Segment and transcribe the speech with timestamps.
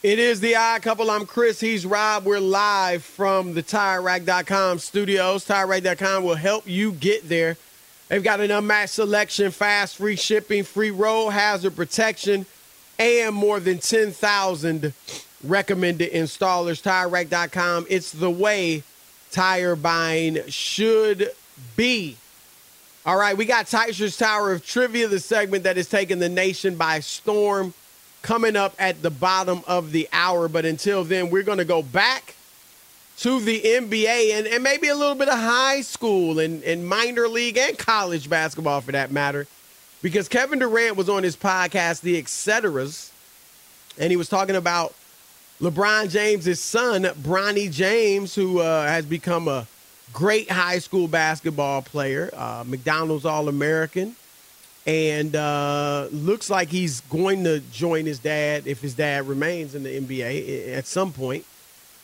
[0.00, 1.10] It is the odd couple.
[1.10, 1.58] I'm Chris.
[1.58, 2.24] He's Rob.
[2.24, 5.44] We're live from the TireRack.com studios.
[5.44, 7.56] TireRack.com will help you get there.
[8.06, 12.46] They've got an unmatched selection, fast, free shipping, free road hazard protection,
[12.96, 14.92] and more than 10,000
[15.42, 16.80] recommended installers.
[16.80, 17.86] TireRack.com.
[17.90, 18.84] It's the way
[19.32, 21.32] tire buying should
[21.76, 22.16] be.
[23.04, 26.76] All right, we got Teichert's Tower of Trivia, the segment that has taken the nation
[26.76, 27.74] by storm
[28.22, 30.48] coming up at the bottom of the hour.
[30.48, 32.34] But until then, we're going to go back
[33.18, 37.26] to the NBA and, and maybe a little bit of high school and, and minor
[37.26, 39.46] league and college basketball for that matter.
[40.02, 43.10] Because Kevin Durant was on his podcast, The Etceteras,
[43.98, 44.94] and he was talking about
[45.60, 49.66] LeBron James' son, Bronny James, who uh, has become a
[50.12, 54.14] great high school basketball player, uh, McDonald's All American
[54.88, 59.82] and uh, looks like he's going to join his dad if his dad remains in
[59.82, 61.44] the NBA at some point.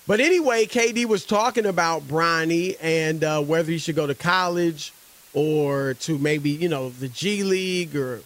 [0.06, 4.92] But anyway, KD was talking about Bronny and uh, whether he should go to college
[5.32, 8.20] or to maybe you know the G League or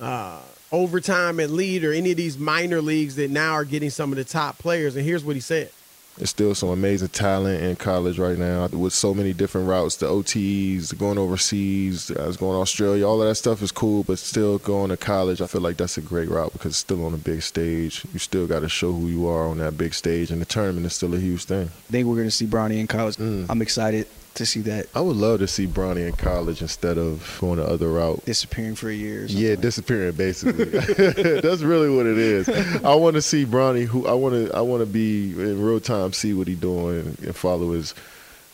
[0.00, 4.16] uh, overtime elite or any of these minor leagues that now are getting some of
[4.16, 4.94] the top players.
[4.94, 5.72] And here's what he said.
[6.18, 10.06] There's still some amazing talent in college right now with so many different routes, the
[10.06, 14.18] OTs, the going overseas, guys going to Australia, all of that stuff is cool, but
[14.18, 17.14] still going to college, I feel like that's a great route because it's still on
[17.14, 18.04] a big stage.
[18.12, 20.86] You still got to show who you are on that big stage, and the tournament
[20.86, 21.68] is still a huge thing.
[21.68, 23.16] I think we're going to see Bronny in college.
[23.16, 23.46] Mm.
[23.48, 24.08] I'm excited
[24.38, 24.86] to see that.
[24.94, 28.24] I would love to see Bronny in college instead of going the other route.
[28.24, 29.26] Disappearing for a year.
[29.26, 30.64] Yeah, disappearing basically.
[31.40, 32.48] That's really what it is.
[32.82, 33.84] I want to see Bronny.
[33.84, 34.56] Who I want to.
[34.56, 37.94] I want to be in real time, see what he's doing, and follow his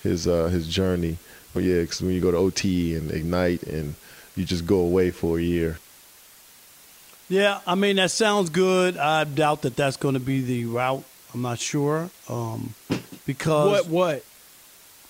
[0.02, 1.18] his uh, his journey.
[1.52, 3.94] But yeah, because when you go to OT and Ignite, and
[4.36, 5.78] you just go away for a year.
[7.28, 8.96] Yeah, I mean that sounds good.
[8.98, 11.04] I doubt that that's going to be the route.
[11.32, 12.74] I'm not sure um,
[13.26, 14.24] because what what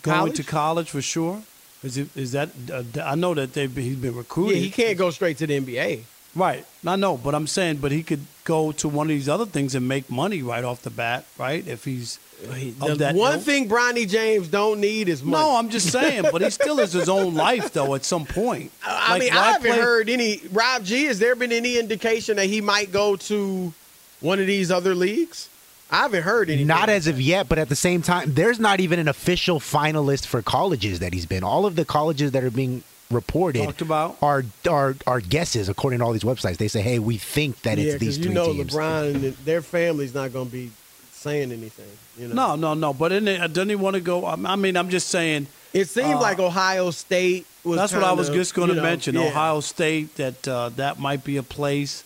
[0.05, 0.37] going College?
[0.37, 1.43] to college for sure.
[1.83, 2.49] Is it is that?
[2.73, 4.57] Uh, I know that they he's been recruited.
[4.57, 6.03] Yeah, he can't go straight to the NBA.
[6.37, 6.65] Right.
[6.87, 9.75] I know, but I'm saying, but he could go to one of these other things
[9.75, 11.65] and make money right off the bat, right?
[11.67, 13.43] If he's The of that one ilk.
[13.43, 15.43] thing Bronny James don't need is money.
[15.45, 17.95] No, I'm just saying, but he still has his own life though.
[17.95, 20.41] At some point, I Like, mean, I haven't play- heard any.
[20.53, 23.73] Rob G, has there been any indication that he might go to
[24.21, 25.49] one of these other leagues?
[25.95, 26.67] I haven't heard anything.
[26.67, 30.27] Not as of yet, but at the same time, there's not even an official finalist
[30.27, 31.45] for colleges that he's been.
[31.45, 34.17] All of the colleges that are being reported Talked about?
[34.23, 36.57] are are are guesses according to all these websites.
[36.57, 39.23] They say, "Hey, we think that yeah, it's these 'cause you know teams." LeBron and
[39.45, 40.71] their family's not going to be
[41.13, 41.87] saying anything.
[42.19, 42.93] You know, No, no, no.
[42.93, 44.25] But in it, doesn't he want to go?
[44.25, 45.47] I I mean, I'm just saying.
[45.73, 47.77] it seemed uh, like Ohio State was.
[47.79, 49.15] That's what I was kinda, just going to you know, mention.
[49.15, 49.29] yeah.
[49.29, 52.03] Ohio State that uh, that might be a place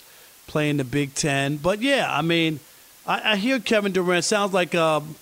[0.46, 1.56] playing the Big Ten.
[1.56, 2.60] But yeah, I mean,
[3.08, 5.16] I, I hear Kevin Durant sounds like um,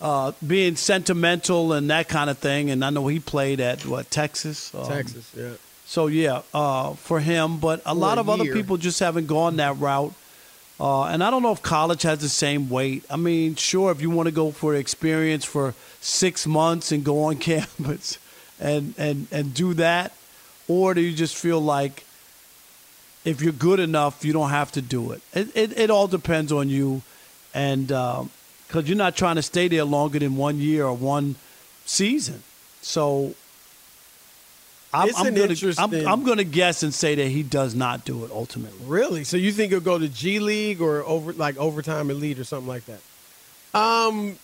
[0.00, 2.70] uh, being sentimental and that kind of thing.
[2.70, 4.72] And I know he played at what Texas.
[4.74, 5.52] Um, Texas, yeah.
[5.86, 9.26] So yeah, uh, for him, but a For lot a of other people just haven't
[9.26, 10.12] gone that route.
[10.78, 13.04] Uh, and I don't know if college has the same weight.
[13.10, 17.24] I mean, sure, if you want to go for experience for six months and go
[17.24, 18.18] on campus
[18.60, 20.12] and and and do that,
[20.68, 22.04] or do you just feel like
[23.24, 25.22] if you're good enough, you don't have to do it?
[25.34, 27.02] It it, it all depends on you,
[27.54, 31.36] and because you're not trying to stay there longer than one year or one
[31.86, 32.42] season,
[32.82, 33.34] so.
[34.92, 38.24] I'm, I'm gonna, I'm, interesting- I'm gonna guess and say that he does not do
[38.24, 38.84] it ultimately.
[38.86, 39.22] Really?
[39.22, 42.66] So you think he'll go to G League or over like overtime elite or something
[42.66, 43.00] like that?
[43.72, 44.36] Um,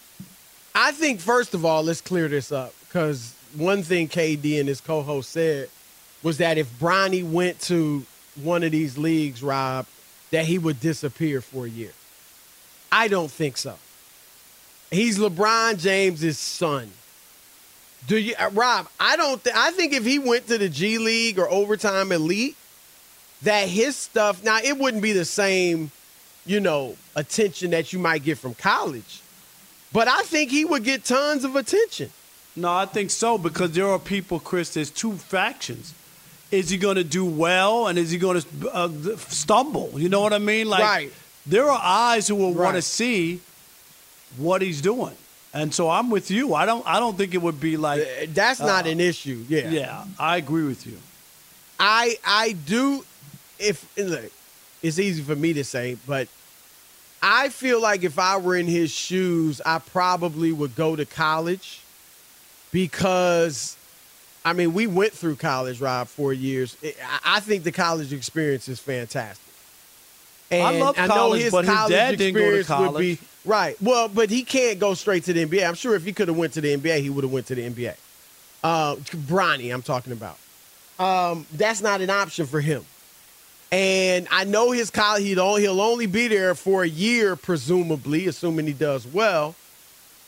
[0.73, 4.81] I think first of all, let's clear this up because one thing KD and his
[4.81, 5.69] co-host said
[6.23, 8.05] was that if Bronny went to
[8.43, 9.87] one of these leagues, Rob,
[10.31, 11.93] that he would disappear for a year.
[12.93, 13.77] I don't think so.
[14.91, 16.91] He's LeBron James's son.
[18.07, 18.89] Do you, uh, Rob?
[19.01, 19.43] I don't.
[19.43, 22.57] Th- I think if he went to the G League or overtime elite,
[23.43, 25.91] that his stuff now it wouldn't be the same,
[26.45, 29.21] you know, attention that you might get from college,
[29.93, 32.11] but I think he would get tons of attention.
[32.55, 34.73] No, I think so because there are people, Chris.
[34.73, 35.93] There's two factions.
[36.53, 39.91] Is he going to do well, and is he going to uh, stumble?
[39.97, 40.69] You know what I mean?
[40.69, 41.13] Like, Right.
[41.47, 43.41] There are eyes who will want to see
[44.37, 45.15] what he's doing,
[45.55, 46.55] and so I'm with you.
[46.55, 46.87] I don't.
[46.87, 49.45] I don't think it would be like Uh, That's not uh, an issue.
[49.49, 49.71] Yeah.
[49.71, 50.99] Yeah, I agree with you.
[51.79, 53.05] I I do
[53.59, 54.31] if look,
[54.83, 56.29] it's easy for me to say, but
[57.23, 61.81] I feel like if I were in his shoes, I probably would go to college
[62.73, 63.77] because
[64.45, 66.77] I mean, we went through college, Rob, four years.
[67.25, 69.43] I think the college experience is fantastic.
[70.51, 73.19] I love know college, his but his college dad didn't go to experience be college.
[73.45, 73.83] right.
[73.83, 75.67] Well, but he can't go straight to the NBA.
[75.67, 77.55] I'm sure if he could have went to the NBA, he would have went to
[77.55, 77.97] the NBA.
[78.63, 80.39] Uh, Bronny, I'm talking about.
[80.99, 82.85] Um, that's not an option for him.
[83.73, 88.29] And I know his college, he'll only, he'll only be there for a year, presumably,
[88.29, 89.55] assuming he does well.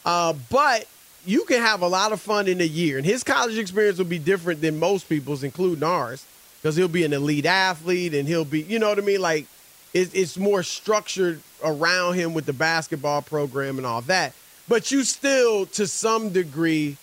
[0.05, 0.87] Uh, but
[1.25, 2.97] you can have a lot of fun in a year.
[2.97, 6.26] And his college experience will be different than most people's, including ours,
[6.61, 9.21] because he'll be an elite athlete and he'll be, you know what I mean?
[9.21, 9.47] Like,
[9.94, 14.35] it, it's more structured around him with the basketball program and all that.
[14.69, 16.96] But you still, to some degree,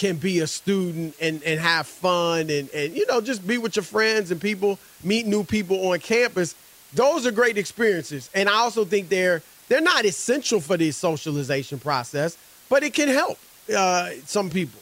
[0.00, 3.76] can be a student and, and have fun and, and you know just be with
[3.76, 6.54] your friends and people meet new people on campus.
[6.94, 8.30] Those are great experiences.
[8.34, 12.38] And i also think they're they're not essential for the socialization process
[12.70, 13.38] but it can help
[13.76, 14.80] uh, some people.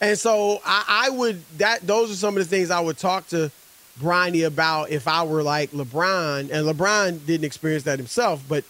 [0.00, 3.26] And so I, I would that those are some of the things i would talk
[3.28, 3.50] to
[3.98, 8.64] Bronny about if i were like lebron and lebron didn't experience that himself but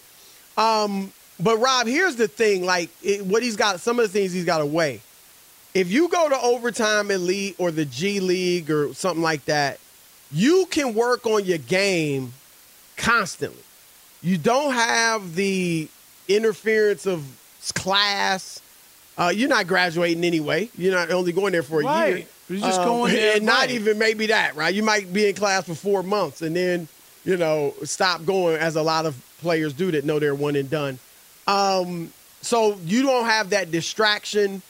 [0.57, 4.33] um but rob here's the thing like it, what he's got some of the things
[4.33, 5.01] he's got away
[5.73, 9.79] if you go to overtime elite or the G League or something like that,
[10.31, 12.33] you can work on your game
[12.97, 13.63] constantly.
[14.21, 15.87] You don't have the
[16.27, 17.25] interference of
[17.73, 18.61] class.
[19.17, 20.69] Uh, you're not graduating anyway.
[20.77, 21.85] You're not only going there for a
[22.15, 22.25] year.
[22.51, 24.73] You're just Um, going there, and not even maybe that, right?
[24.73, 26.87] You might be in class for four months and then,
[27.25, 30.69] you know, stop going as a lot of players do that know they're one and
[30.69, 30.99] done.
[31.47, 34.61] Um, so you don't have that distraction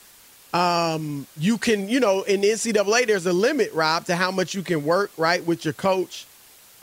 [0.54, 4.54] um, you can, you know, in the NCAA, there's a limit, Rob, to how much
[4.54, 6.26] you can work, right, with your coach.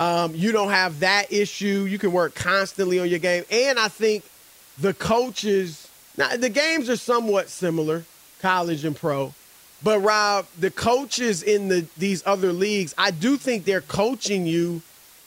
[0.00, 1.87] Um, you don't have that issue.
[1.88, 3.45] You can work constantly on your game.
[3.50, 4.25] And I think
[4.78, 8.05] the coaches, now the games are somewhat similar,
[8.40, 9.35] college and pro.
[9.82, 14.82] But Rob, the coaches in the these other leagues, I do think they're coaching you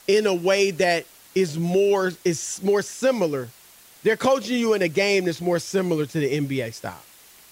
[0.07, 1.05] in a way that
[1.35, 3.47] is more is more similar.
[4.03, 6.95] They're coaching you in a game that's more similar to the NBA style.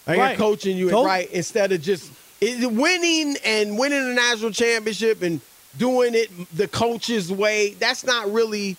[0.08, 0.28] Like Right.
[0.30, 5.40] they're coaching you right instead of just winning and winning a national championship and
[5.78, 7.76] doing it the coach's way.
[7.76, 8.76] That's not really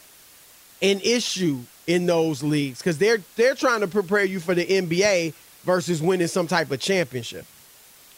[0.82, 5.32] an issue in those leagues because they're they're trying to prepare you for the NBA
[5.64, 7.46] versus winning some type of championship.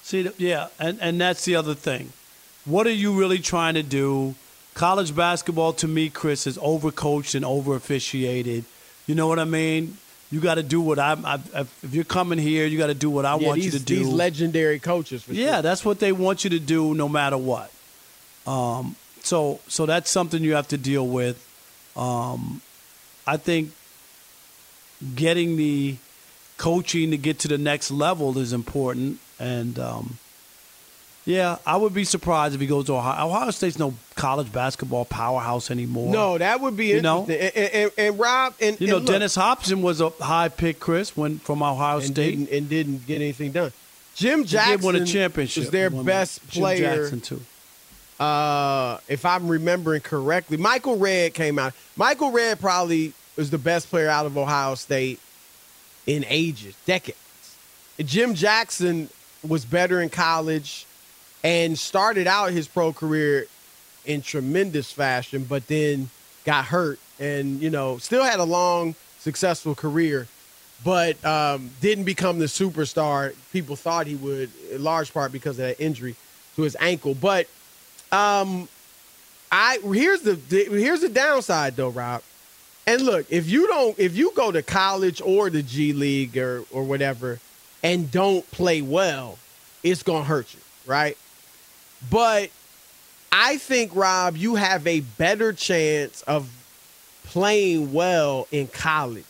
[0.02, 2.12] See, yeah, and, and that's the other thing.
[2.64, 4.34] What are you really trying to do?
[4.74, 8.64] College basketball, to me, Chris, is overcoached and over officiated.
[9.06, 9.98] You know what I mean?
[10.30, 11.26] You got to do what I'm.
[11.26, 13.78] I, if you're coming here, you got to do what I Yeah, want these, you
[13.78, 13.96] to do.
[13.96, 15.62] These legendary coaches, for yeah, sure.
[15.62, 17.70] that's what they want you to do, no matter what.
[18.46, 21.36] Um, so, so that's something you have to deal with.
[21.96, 22.62] Um,
[23.26, 23.72] I think
[25.14, 25.96] getting the
[26.56, 30.18] coaching to get to the next level is important, and um,
[31.24, 33.28] yeah, I would be surprised if he goes to Ohio.
[33.28, 36.12] Ohio State's no college basketball powerhouse anymore.
[36.12, 37.24] No, that would be You know?
[37.24, 40.80] And, and, and Rob and You know, and look, Dennis Hopson was a high pick,
[40.80, 42.14] Chris, when from Ohio State.
[42.14, 43.72] didn't, and didn't get anything done.
[44.14, 45.62] Jim Jackson win a championship.
[45.62, 46.96] was their Won best Jim player.
[46.96, 47.40] Jackson too.
[48.22, 51.72] Uh, if I'm remembering correctly, Michael Redd came out.
[51.96, 55.18] Michael Redd probably was the best player out of Ohio State
[56.06, 57.18] in ages, decades.
[57.98, 59.08] Jim Jackson
[59.46, 60.86] was better in college
[61.44, 63.46] and started out his pro career
[64.04, 66.10] in tremendous fashion, but then
[66.44, 70.26] got hurt and, you know, still had a long, successful career,
[70.84, 75.66] but um, didn't become the superstar people thought he would, in large part because of
[75.66, 76.16] that injury
[76.56, 77.14] to his ankle.
[77.14, 77.46] But
[78.10, 78.68] um,
[79.50, 82.22] I here's the, here's the downside though, Rob.
[82.84, 86.64] And look, if you don't, if you go to college or the G League or
[86.72, 87.38] or whatever,
[87.82, 89.38] and don't play well,
[89.82, 91.16] it's gonna hurt you, right?
[92.10, 92.50] But
[93.30, 96.48] I think Rob, you have a better chance of
[97.24, 99.24] playing well in college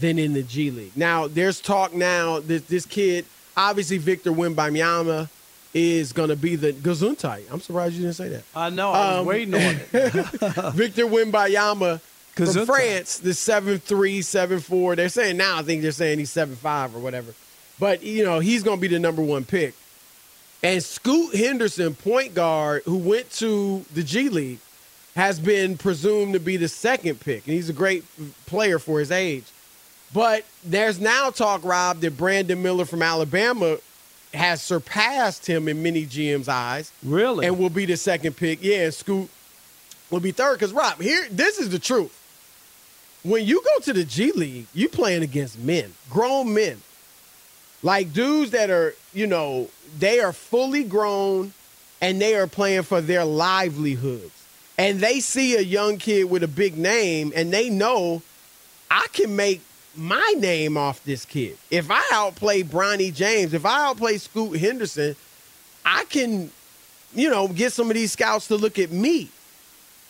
[0.00, 0.96] than in the G League.
[0.96, 3.24] Now, there's talk now that this kid,
[3.56, 5.28] obviously Victor Wembanyama,
[5.72, 7.44] is going to be the Gesundheit.
[7.50, 8.42] I'm surprised you didn't say that.
[8.56, 8.90] I know.
[8.90, 10.12] I was Um, waiting on it.
[10.74, 12.00] Victor Wembanyama
[12.46, 12.66] from.
[12.66, 13.80] France, the 7'3",
[14.18, 14.96] 7'4".
[14.96, 17.34] They're saying now, I think they're saying he's seven five or whatever.
[17.78, 19.74] But, you know, he's going to be the number one pick.
[20.62, 24.58] And Scoot Henderson, point guard, who went to the G League,
[25.16, 27.46] has been presumed to be the second pick.
[27.46, 28.04] And he's a great
[28.46, 29.44] player for his age.
[30.12, 33.78] But there's now talk, Rob, that Brandon Miller from Alabama
[34.34, 36.92] has surpassed him in many GM's eyes.
[37.02, 37.46] Really?
[37.46, 38.62] And will be the second pick.
[38.62, 39.30] Yeah, and Scoot
[40.10, 40.54] will be third.
[40.54, 42.16] Because, Rob, here, this is the truth.
[43.22, 46.80] When you go to the G League, you playing against men, grown men.
[47.82, 51.52] Like dudes that are, you know, they are fully grown
[52.00, 54.32] and they are playing for their livelihoods.
[54.78, 58.22] And they see a young kid with a big name and they know
[58.90, 59.60] I can make
[59.96, 61.58] my name off this kid.
[61.70, 65.16] If I outplay Bronny James, if I outplay Scoot Henderson,
[65.84, 66.50] I can,
[67.14, 69.30] you know, get some of these scouts to look at me.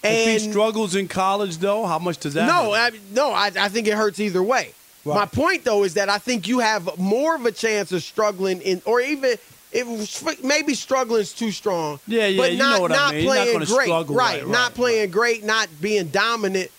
[0.02, 2.46] If he struggles in college, though, how much does that?
[2.46, 2.72] no.
[2.72, 4.72] I, no, I, I think it hurts either way.
[5.04, 5.14] Right.
[5.14, 8.60] My point though is that I think you have more of a chance of struggling
[8.60, 9.36] in, or even
[9.72, 12.00] if maybe struggling is too strong.
[12.06, 13.24] Yeah, yeah, but you not know what I not mean.
[13.24, 14.42] You're not playing great, struggle, right?
[14.42, 16.70] right, Not right, playing great, not being dominant,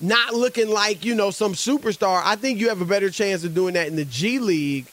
[0.00, 2.20] not looking like you know some superstar.
[2.24, 4.86] I think you have a better chance of doing that in the G League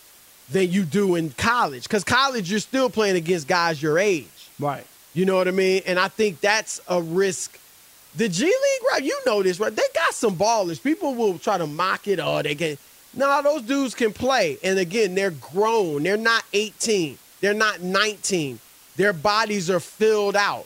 [0.52, 1.84] than you do in college.
[1.84, 4.28] Because college, you're still playing against guys your age.
[4.60, 4.86] right.
[5.14, 5.82] You know what I mean?
[5.88, 7.60] And I think that's a risk.
[8.18, 9.04] The G League, right?
[9.04, 9.74] You know this, right?
[9.76, 10.82] They got some ballers.
[10.82, 12.20] People will try to mock it.
[12.20, 12.78] Oh, they can.
[13.14, 14.58] No, those dudes can play.
[14.64, 16.04] And again, they're grown.
[16.04, 17.18] They're not 18.
[17.42, 18.60] They're not 19.
[18.96, 20.66] Their bodies are filled out.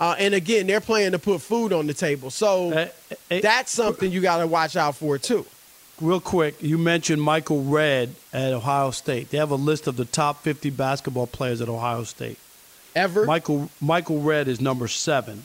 [0.00, 2.30] Uh, and again, they're playing to put food on the table.
[2.30, 2.88] So Eh,
[3.30, 5.46] eh, that's something you got to watch out for, too.
[6.00, 9.30] Real quick, you mentioned Michael Redd at Ohio State.
[9.30, 12.38] They have a list of the top 50 basketball players at Ohio State.
[12.96, 13.26] Ever?
[13.26, 15.44] Michael Michael Redd is number seven.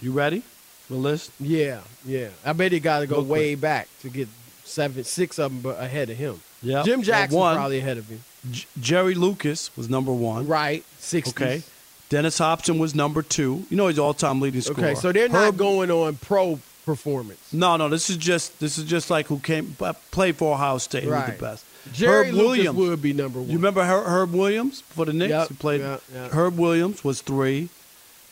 [0.00, 0.42] You ready?
[0.88, 1.30] The list.
[1.40, 2.28] Yeah, yeah.
[2.44, 3.32] I bet he got to go Real quick.
[3.32, 4.28] way back to get
[4.64, 6.40] seven, six of them ahead of him.
[6.62, 6.82] Yeah.
[6.82, 7.56] Jim Jackson's one.
[7.56, 8.22] probably ahead of him.
[8.50, 10.46] J- Jerry Lucas was number one.
[10.46, 11.28] Right, 60s.
[11.30, 11.62] Okay.
[12.08, 13.64] Dennis Hopson was number two.
[13.68, 14.78] You know he's all-time leading scorer.
[14.88, 17.52] Okay, so they're not Herb- going on pro performance.
[17.52, 17.90] No, no.
[17.90, 21.02] This is just this is just like who came uh, played for Ohio State.
[21.04, 21.64] Who was the best?
[21.92, 23.48] Jerry Herb Lucas Williams would be number one.
[23.50, 25.30] You remember Her- Herb Williams for the Knicks?
[25.30, 25.80] Yep, He played.
[25.82, 26.28] yeah, yeah.
[26.28, 27.68] Herb Williams was three.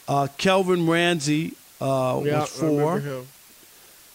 [0.08, 3.02] Uh, Kelvin Ransey uh, Yeah, was four.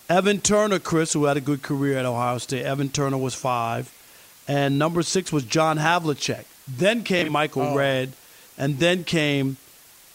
[0.10, 2.66] Evan Turner, Chris, who had a good career at Ohio State.
[2.66, 3.92] Evan Turner was five,
[4.48, 6.44] and number six was John Havlicek.
[6.68, 7.76] Then came Michael Oh.
[7.76, 8.12] Red,
[8.58, 9.58] and then came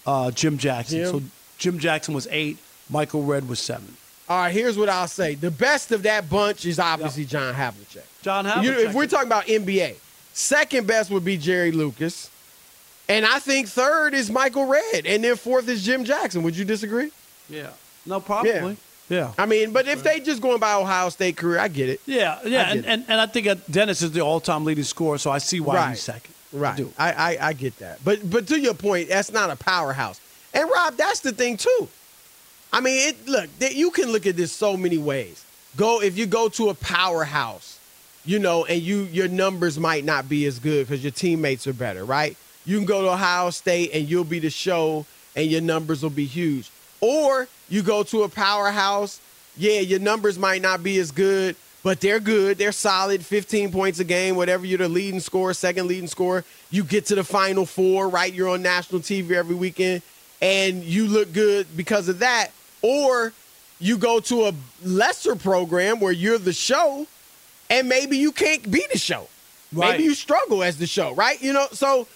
[0.07, 0.99] uh, Jim Jackson.
[0.99, 1.11] Jim.
[1.11, 1.23] So
[1.59, 2.59] Jim Jackson was eight.
[2.91, 3.97] Michael Redd was seven.
[4.29, 5.35] All right, here's what I'll say.
[5.35, 8.03] The best of that bunch is obviously John Havlicek.
[8.23, 8.85] John You- Havlicek.
[8.89, 9.97] if we're talking about NBA,
[10.35, 12.29] second best would be Jerry Lucas.
[13.09, 15.07] And I think third is Michael Redd.
[15.07, 16.43] and then fourth is Jim Jackson.
[16.43, 17.11] Would you disagree?
[17.49, 17.71] Yeah.
[18.05, 18.77] No, probably.
[19.09, 19.33] Yeah.
[19.39, 22.01] I mean, but if they just going by Ohio State career, I get it.
[22.07, 22.85] Yeah, yeah, and, it.
[22.87, 25.91] and, and I think Dennis is the all-time leading scorer, so I see why Right.
[25.91, 26.35] he's second.
[26.53, 26.77] Right.
[26.77, 26.93] do.
[26.99, 28.01] I, I, I get that.
[28.05, 30.21] But but to your point, that's not a powerhouse.
[30.55, 31.89] And Rob, that's the thing too.
[32.73, 35.45] I mean, it look, that you can look at this so many ways.
[35.77, 37.79] Go if you go to a powerhouse,
[38.25, 41.73] you know, and you your numbers might not be as good because your teammates are
[41.73, 42.37] better, right?
[42.65, 45.05] You can go to Ohio State and you'll be the show
[45.37, 46.71] and your numbers will be huge.
[47.01, 49.21] Or you go to a powerhouse,
[49.57, 52.59] yeah, your numbers might not be as good, but they're good.
[52.59, 56.45] They're solid, 15 points a game, whatever you're the leading scorer, second leading scorer.
[56.71, 58.33] You get to the final four, right?
[58.33, 60.03] You're on national TV every weekend
[60.43, 62.49] and you look good because of that.
[62.83, 63.33] Or
[63.79, 67.07] you go to a lesser program where you're the show
[67.71, 69.29] and maybe you can't be the show.
[69.73, 69.93] Right.
[69.93, 71.41] Maybe you struggle as the show, right?
[71.43, 72.07] You know, so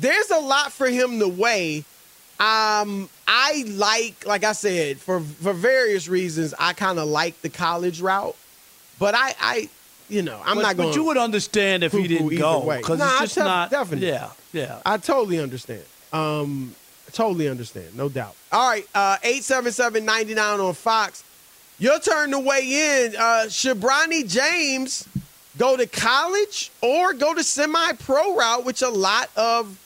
[0.00, 1.84] there's a lot for him to weigh.
[2.40, 7.48] Um, I like, like I said, for for various reasons, I kind of like the
[7.48, 8.36] college route,
[8.98, 9.68] but I, I,
[10.08, 10.88] you know, I'm but, not going.
[10.90, 13.70] But you would understand if he didn't go because Nah, I it's just tell- not.
[13.70, 14.08] definitely.
[14.08, 14.80] Yeah, yeah.
[14.86, 15.82] I totally understand.
[16.12, 16.74] Um,
[17.12, 18.34] totally understand, no doubt.
[18.52, 21.24] All right, uh, eight seven seven ninety nine on Fox.
[21.78, 23.16] Your turn to weigh in.
[23.16, 25.06] Uh, should Bronny James
[25.58, 29.76] go to college or go to semi-pro route, which a lot of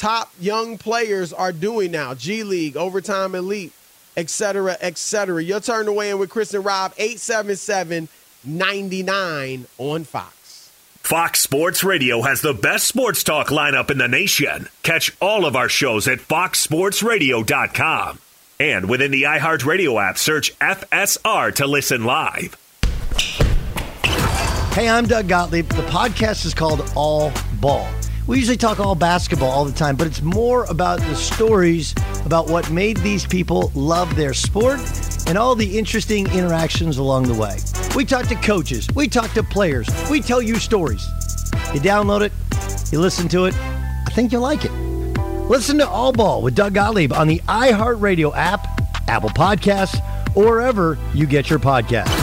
[0.00, 2.14] top young players are doing now?
[2.14, 3.72] G League, overtime elite,
[4.16, 5.44] etc., cetera, et cetera.
[5.44, 6.94] Your turn to weigh in with Chris and Rob.
[6.96, 10.70] 877-99 on Fox.
[11.02, 14.70] Fox Sports Radio has the best sports talk lineup in the nation.
[14.82, 18.18] Catch all of our shows at foxsportsradio.com.
[18.58, 22.56] And within the iHeartRadio app, search FSR to listen live.
[24.72, 25.68] Hey, I'm Doug Gottlieb.
[25.68, 27.86] The podcast is called All Ball.
[28.30, 32.48] We usually talk all basketball all the time, but it's more about the stories about
[32.48, 34.78] what made these people love their sport
[35.26, 37.56] and all the interesting interactions along the way.
[37.96, 41.04] We talk to coaches, we talk to players, we tell you stories.
[41.74, 42.32] You download it,
[42.92, 44.70] you listen to it, I think you'll like it.
[45.48, 48.64] Listen to All Ball with Doug Gottlieb on the iHeartRadio app,
[49.08, 50.00] Apple Podcasts,
[50.36, 52.19] or wherever you get your podcasts.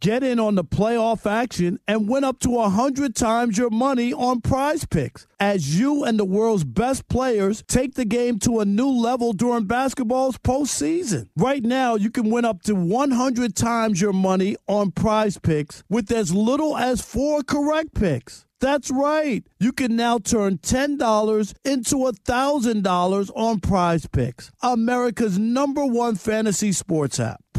[0.00, 4.40] Get in on the playoff action and win up to 100 times your money on
[4.40, 8.88] prize picks as you and the world's best players take the game to a new
[8.88, 11.28] level during basketball's postseason.
[11.36, 16.10] Right now, you can win up to 100 times your money on prize picks with
[16.10, 18.46] as little as four correct picks.
[18.58, 19.44] That's right.
[19.58, 27.20] You can now turn $10 into $1,000 on prize picks, America's number one fantasy sports
[27.20, 27.42] app.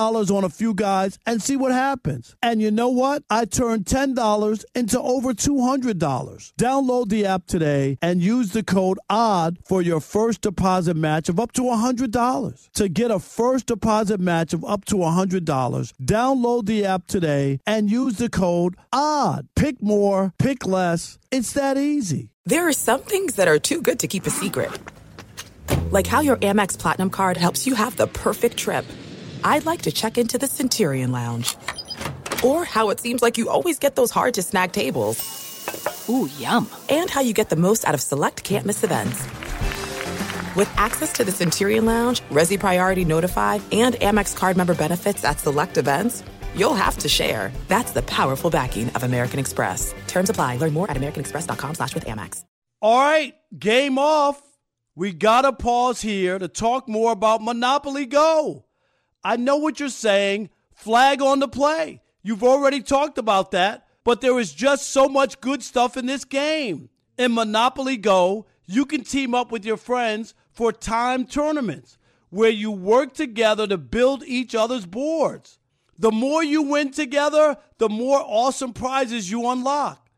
[0.00, 2.34] on a few guys and see what happens.
[2.42, 3.22] And you know what?
[3.28, 6.52] I turned $10 into over $200.
[6.58, 11.38] Download the app today and use the code ODD for your first deposit match of
[11.38, 12.70] up to $100.
[12.72, 15.44] To get a first deposit match of up to $100,
[16.02, 19.48] download the app today and use the code ODD.
[19.54, 21.18] Pick more, pick less.
[21.30, 22.30] It's that easy.
[22.46, 24.70] There are some things that are too good to keep a secret.
[25.90, 28.86] Like how your Amex Platinum card helps you have the perfect trip.
[29.44, 31.56] I'd like to check into the Centurion Lounge.
[32.44, 36.06] Or how it seems like you always get those hard to snag tables.
[36.08, 36.68] Ooh, yum.
[36.88, 39.22] And how you get the most out of select can't miss events.
[40.56, 45.38] With access to the Centurion Lounge, Resy Priority Notified, and Amex card member benefits at
[45.38, 46.24] select events,
[46.56, 47.52] you'll have to share.
[47.68, 49.94] That's the powerful backing of American Express.
[50.08, 50.56] Terms apply.
[50.56, 52.44] Learn more at americanexpress.com slash with Amex.
[52.82, 54.40] All right, game off.
[54.96, 58.64] We got to pause here to talk more about Monopoly Go.
[59.22, 60.50] I know what you're saying.
[60.74, 62.00] Flag on the play.
[62.22, 66.24] You've already talked about that, but there is just so much good stuff in this
[66.24, 66.88] game.
[67.18, 71.98] In Monopoly Go, you can team up with your friends for time tournaments
[72.30, 75.58] where you work together to build each other's boards.
[75.98, 80.08] The more you win together, the more awesome prizes you unlock.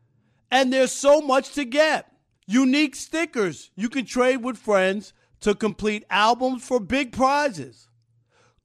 [0.51, 2.13] And there's so much to get.
[2.47, 7.89] Unique stickers you can trade with friends to complete albums for big prizes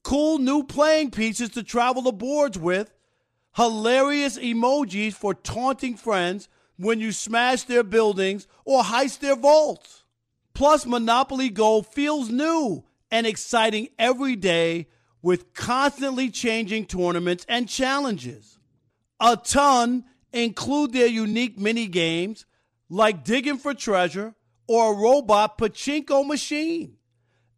[0.07, 2.93] cool new playing pieces to travel the boards with,
[3.57, 10.05] hilarious emojis for taunting friends when you smash their buildings or heist their vaults.
[10.53, 14.87] Plus, Monopoly Go feels new and exciting every day
[15.21, 18.59] with constantly changing tournaments and challenges.
[19.19, 22.45] A ton include their unique mini games
[22.87, 24.35] like digging for treasure
[24.69, 26.95] or a robot pachinko machine.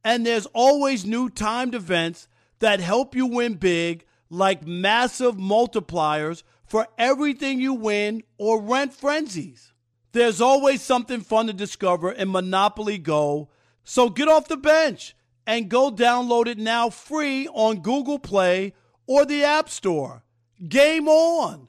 [0.03, 2.27] And there's always new timed events
[2.59, 9.73] that help you win big, like massive multipliers for everything you win or rent frenzies.
[10.11, 13.49] There's always something fun to discover in Monopoly Go,
[13.83, 15.15] so get off the bench
[15.47, 18.73] and go download it now free on Google Play
[19.07, 20.23] or the App Store.
[20.67, 21.68] Game on!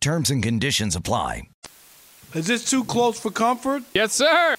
[0.00, 1.42] Terms and conditions apply.
[2.34, 3.82] Is this too close for comfort?
[3.92, 4.56] Yes, sir.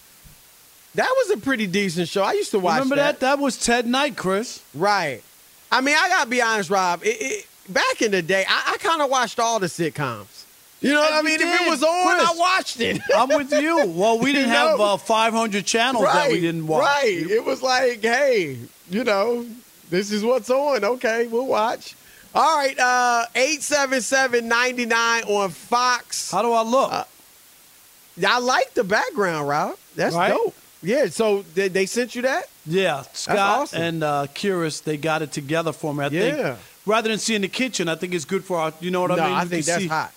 [0.94, 2.22] That was a pretty decent show.
[2.22, 3.22] I used to watch Remember that?
[3.22, 4.62] That was Ted Knight, Chris.
[4.76, 5.24] Right.
[5.72, 7.02] I mean, I gotta be honest, Rob.
[7.04, 10.44] It, it, back in the day, I, I kind of watched all the sitcoms.
[10.82, 11.42] You know what I You mean?
[11.42, 12.30] If it was on, Chris.
[12.30, 13.02] I watched it.
[13.16, 13.86] I'm with you.
[13.88, 16.82] Well, we didn't You have uh, 500 channels right, that we didn't watch.
[16.84, 17.18] Right.
[17.18, 18.58] It was like, hey,
[18.90, 19.46] you know,
[19.90, 20.84] this is what's on.
[20.84, 21.96] Okay, we'll watch.
[22.34, 26.32] All right, uh, 877-99 on Fox.
[26.32, 26.92] How do I look?
[26.94, 27.04] Uh,
[28.26, 29.76] I like the background, Rob.
[29.96, 30.30] That's Right?
[30.30, 30.56] dope.
[30.84, 32.46] Yeah, so they, they sent you that?
[32.66, 33.82] Yeah, Scott awesome.
[33.82, 36.06] and uh, Curious, they got it together for me.
[36.06, 36.22] I Yeah.
[36.54, 38.74] think rather than seeing the kitchen, I think it's good for our.
[38.80, 39.36] You know what no, I mean?
[39.36, 40.14] I You think can that's see- hot.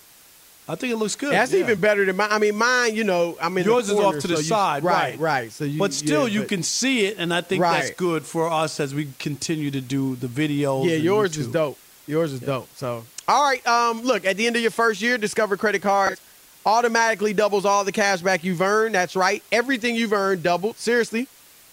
[0.67, 1.31] I think it looks good.
[1.31, 1.59] That's yeah.
[1.59, 2.29] even better than mine.
[2.31, 4.47] I mean, mine, you know, I'm in Yours the is off to the so you-
[4.47, 5.11] side, right?
[5.11, 5.19] right?
[5.19, 5.51] Right.
[5.51, 8.23] So you, but still, yeah, you but- can see it, and I think that's good
[8.25, 10.89] for us as we continue to do the videos.
[10.89, 11.77] Yeah, yours is dope.
[12.07, 12.67] Yours is dope.
[12.75, 13.65] So, all right.
[13.67, 16.21] Um, look, at the end of your first year, Discover credit cards
[16.65, 18.95] automatically doubles all the cash back you've earned.
[18.95, 19.43] That's right.
[19.51, 20.77] Everything you've earned doubled.
[20.77, 21.27] Seriously.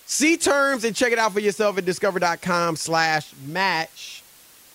[0.05, 4.23] See terms and check it out for yourself at discover.com slash match.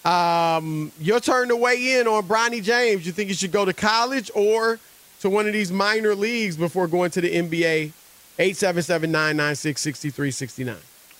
[0.03, 3.05] Um, your turn to weigh in on Bronny James.
[3.05, 4.79] You think you should go to college or
[5.19, 7.91] to one of these minor leagues before going to the NBA?
[8.39, 10.75] 877-996-6369.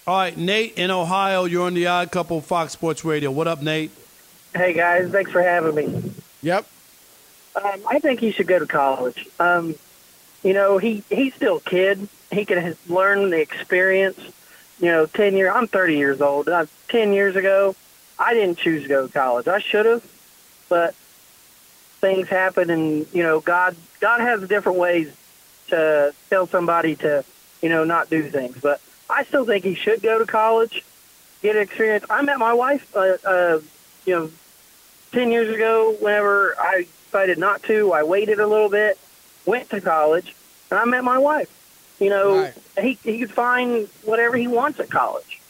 [0.06, 3.30] All right, Nate in Ohio, you're on the Odd Couple Fox Sports Radio.
[3.30, 3.92] What up, Nate?
[4.58, 6.12] Hey guys, thanks for having me.
[6.42, 6.66] Yep.
[7.56, 9.28] Um, I think he should go to college.
[9.40, 9.76] Um,
[10.44, 12.10] you know, he he's still a kid.
[12.32, 14.20] He can learn the experience.
[14.80, 15.52] You know, ten year.
[15.52, 16.50] I'm 30 years old.
[16.50, 17.76] Uh, ten years ago,
[18.18, 19.48] I didn't choose to go to college.
[19.48, 20.04] I should have,
[20.70, 20.96] but
[22.02, 25.16] things happen, and you know, God God has different ways
[25.68, 27.24] to tell somebody to
[27.62, 28.58] you know not do things.
[28.60, 30.84] But I still think he should go to college,
[31.44, 32.06] get experience.
[32.10, 33.60] I met my wife, uh, uh,
[34.08, 34.32] you know,
[35.18, 39.00] 10 years ago, whenever I decided not to, I waited a little bit,
[39.48, 40.36] went to college,
[40.70, 41.50] and I met my wife.
[42.00, 45.42] You know, he, he could find whatever he wants at college.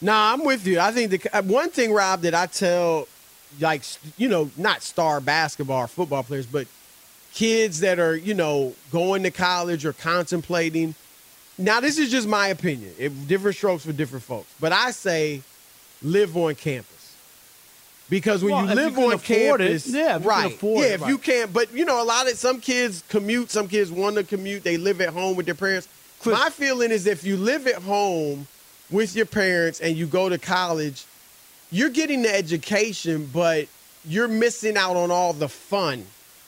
[0.00, 0.78] Nah, I'm with you.
[0.78, 3.08] I think the uh, one thing, Rob, that I tell,
[3.58, 3.82] like,
[4.16, 6.68] you know, not star basketball or football players, but
[7.34, 10.94] kids that are, you know, going to college or contemplating.
[11.58, 12.94] Now, this is just my opinion.
[12.96, 14.54] It, different strokes for different folks.
[14.60, 15.42] But I say
[16.00, 16.97] live on campus.
[18.10, 20.28] Because when Well, you if you live on afford it, campus, yeah, if you can
[20.28, 20.62] right?
[20.62, 21.08] yeah, it, if right.
[21.10, 23.50] you can't, but you know, a lot of some kids commute.
[23.50, 24.64] Some kids want to commute.
[24.64, 25.88] They live at home with their parents.
[26.24, 28.46] My feeling is if you live at home
[28.90, 31.04] with your parents and you go to college,
[31.70, 33.68] you're getting the education, but
[34.04, 36.04] you're missing out on all the fun.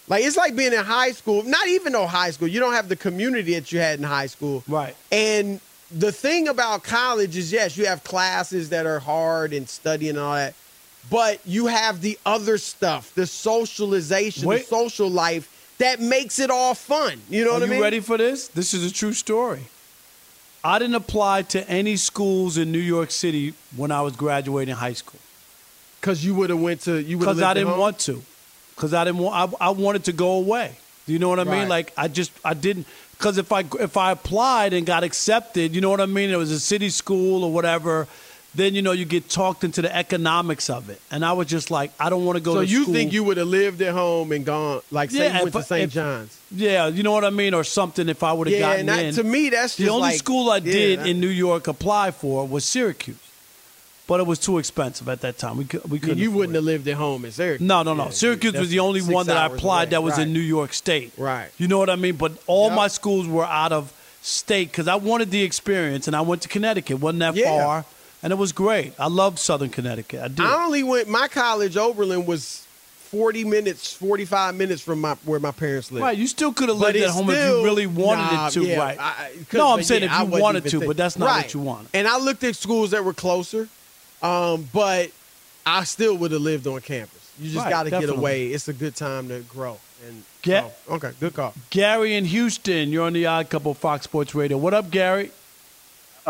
[0.09, 1.43] Like it's like being in high school.
[1.45, 4.27] Not even though high school, you don't have the community that you had in high
[4.27, 4.65] school.
[4.67, 4.97] Right.
[5.13, 5.61] And
[5.93, 10.19] the thing about college is, yes, you have classes that are hard and studying and
[10.19, 10.55] all that,
[11.09, 14.63] but you have the other stuff, the socialization, Wait.
[14.63, 17.21] the social life that makes it all fun.
[17.31, 17.81] You know Are what I you mean?
[17.81, 18.49] ready for this?
[18.49, 19.63] This is a true story.
[20.63, 24.93] I didn't apply to any schools in New York City when I was graduating high
[24.93, 25.19] school.
[26.01, 28.23] Because you would have went to you Because I didn't want to.
[28.75, 29.55] Because I didn't want.
[29.61, 30.73] I, I wanted to go away.
[31.07, 31.53] Do you know what I mean?
[31.53, 31.69] Right.
[31.69, 32.87] Like I just I didn't.
[33.13, 36.31] Because if I if I applied and got accepted, you know what I mean?
[36.31, 38.07] It was a city school or whatever.
[38.53, 41.71] Then you know you get talked into the economics of it, and I was just
[41.71, 42.55] like, I don't want to go.
[42.55, 42.95] So to you school.
[42.95, 45.63] think you would have lived at home and gone like say Yeah, you went to
[45.63, 45.93] St.
[45.93, 46.37] John's?
[46.51, 48.09] Yeah, you know what I mean, or something.
[48.09, 50.51] If I would have Yeah, gotten and in, to me, that's the only like- school
[50.51, 53.19] I yeah, did that- in New York apply for was Syracuse,
[54.09, 55.57] but it was too expensive at that time.
[55.57, 56.19] We could, we couldn't.
[56.19, 57.65] you wouldn't have lived at home in Syracuse.
[57.65, 58.07] No, no, no.
[58.07, 59.91] Yeah, Syracuse was the only one that I applied away.
[59.91, 60.27] that was Right.
[60.27, 61.13] in New York State.
[61.17, 61.51] Right.
[61.57, 62.17] You know what I mean?
[62.17, 62.77] But all Yep.
[62.77, 66.49] my schools were out of state because I wanted the experience, and I went to
[66.49, 66.99] Connecticut.
[66.99, 67.85] wasn't that far,
[68.23, 68.93] and it was great.
[68.99, 70.21] I loved Southern Connecticut.
[70.23, 70.41] I did.
[70.41, 71.09] I only went.
[71.09, 72.67] My college, Oberlin, was
[73.11, 76.03] forty minutes, forty-five minutes from my where my parents lived.
[76.05, 78.63] Right, you still could have lived at home if you really wanted Nah, it to.
[78.65, 78.99] yeah, right?
[79.01, 81.45] I- no, I'm saying yeah, if you wanted to, think- but that's not Right.
[81.45, 81.89] what you wanted.
[81.95, 83.69] And I looked at schools that were closer,
[84.23, 85.11] um, but
[85.67, 87.17] I still would have lived on campus.
[87.39, 88.49] You just Right, got to get away.
[88.49, 89.79] It's a good time to grow.
[90.07, 91.53] And Ga- so, okay, good call.
[91.71, 94.57] Gary in Houston, you're on the Odd Couple Fox Sports Radio.
[94.57, 95.31] What up, Gary?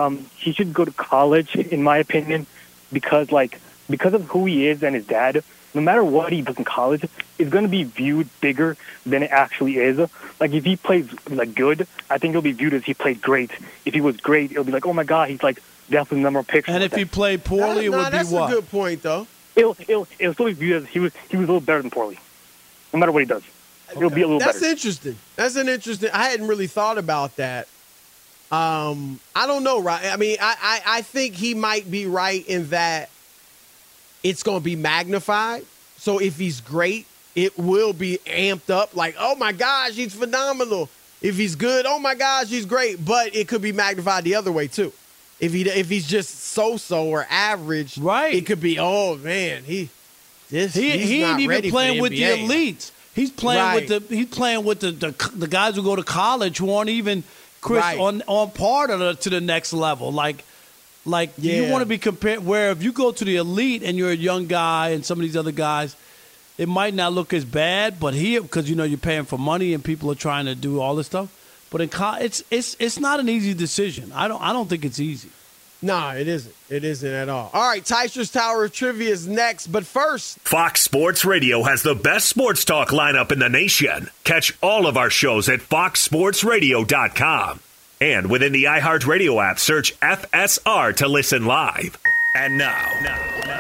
[0.01, 2.47] Um, he should go to college, in my opinion,
[2.93, 5.43] because like because of who he is and his dad.
[5.73, 7.05] No matter what he does in college,
[7.39, 9.99] it's going to be viewed bigger than it actually is.
[10.41, 13.53] Like if he plays like good, I think it'll be viewed as he played great.
[13.85, 16.39] If he was great, it'll be like, oh my god, he's like definitely the number
[16.41, 16.69] one pick.
[16.69, 18.51] And if he played poorly, it Nah, would be that's what?
[18.51, 19.29] a good point, though.
[19.55, 21.91] it'll it'll it'll still be viewed as he was he was a little better than
[21.93, 22.19] poorly.
[22.93, 23.45] No matter what he does,
[23.97, 24.73] it'll be a little That's better.
[24.73, 25.17] interesting.
[25.37, 26.11] That's an interesting.
[26.13, 27.69] I hadn't really thought about that.
[28.51, 30.07] Um, I don't know, right?
[30.07, 33.09] I mean, I, I, I think he might be right in that
[34.23, 35.65] it's going to be magnified.
[35.99, 38.97] So if he's great, it will be amped up.
[38.97, 40.89] Like, oh my gosh, he's phenomenal.
[41.23, 43.05] If he's good, oh my gosh, he's great.
[43.05, 44.93] But it could be magnified the other way too.
[45.39, 48.35] If he if he's just so so or average, right?
[48.35, 49.89] It could be, oh man, he
[50.51, 52.91] this He, he ain't even playing with the elites.
[53.15, 53.89] He's playing Right.
[53.91, 56.91] with the he's playing with the, the the guys who go to college who aren't
[56.91, 57.23] even
[57.61, 57.99] Chris Right.
[57.99, 60.13] on on part of the, to the next level.
[60.13, 60.45] Like
[61.05, 64.11] like you want to be compared where if you go to the elite and you're
[64.11, 65.97] a young guy and some of these other guys,
[66.59, 69.73] it might not look as bad, but here because you know you're paying for money
[69.75, 71.29] and people are trying to do all this stuff.
[71.71, 74.13] But in it's it's it's not an easy decision.
[74.15, 75.31] I don't I don't think it's easy.
[75.83, 76.55] Nah, it isn't.
[76.69, 77.51] It isn't at all.
[77.55, 81.95] All right, Teichert's Tower of Trivia is next, but first, Fox Sports Radio has the
[81.95, 84.11] best sports talk lineup in the nation.
[84.25, 87.61] Catch all of our shows at foxsportsradio.com.
[88.03, 91.99] And within the iHeartRadio app, search FSR to listen live.
[92.37, 92.87] And now,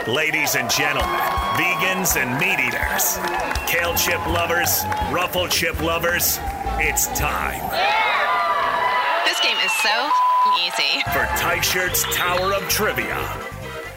[0.06, 1.10] ladies and gentlemen,
[1.56, 3.18] vegans and meat eaters,
[3.66, 6.38] kale chip lovers, ruffle chip lovers,
[6.78, 7.60] it's time
[9.26, 10.10] This game is so
[10.58, 11.02] easy.
[11.12, 13.18] for Tight Shirt's Tower of Trivia.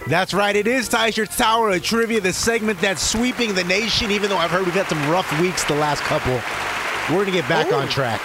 [0.07, 0.55] That's right.
[0.55, 4.11] It is Teichert's Tower of Trivia, the segment that's sweeping the nation.
[4.11, 6.33] Even though I've heard we've had some rough weeks the last couple,
[7.15, 7.77] we're gonna get back Oh.
[7.79, 8.21] on track.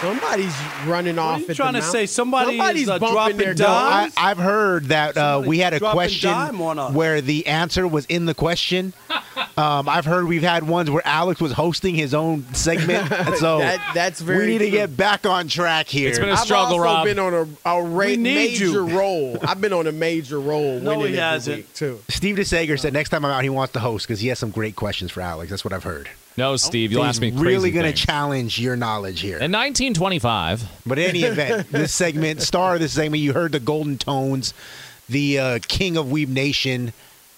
[0.00, 0.54] Somebody's
[0.86, 1.40] running off.
[1.40, 1.92] you at trying the to mouth.
[1.92, 2.06] say?
[2.06, 4.14] Somebody Somebody's is, uh, bumping dropping their dimes?
[4.14, 4.14] gums.
[4.16, 6.92] I, I've heard that uh, we had a question dime on us.
[6.94, 8.92] where the answer was in the question.
[9.56, 13.08] Um, I've heard we've had ones where Alex was hosting his own segment,
[13.38, 16.08] so That- that's very we need to get back on track here.
[16.08, 18.88] It's been a struggle, I've also been on a, a ra- major you.
[18.98, 19.36] roll.
[19.42, 20.80] I've been on a major roll.
[20.80, 21.74] No, he hasn't.
[21.74, 22.00] too.
[22.08, 24.50] Steve DeSager said next time I'm out, he wants to host because he has some
[24.50, 25.50] great questions for Alex.
[25.50, 26.08] That's what I've heard.
[26.36, 29.36] No, Steve, you'll He's ask me crazy really going to challenge your knowledge here.
[29.36, 33.60] In 1925, But in any event, this segment, star of this segment, you heard the
[33.60, 34.54] Golden Tones,
[35.08, 36.92] the uh, king of Weeb Nation,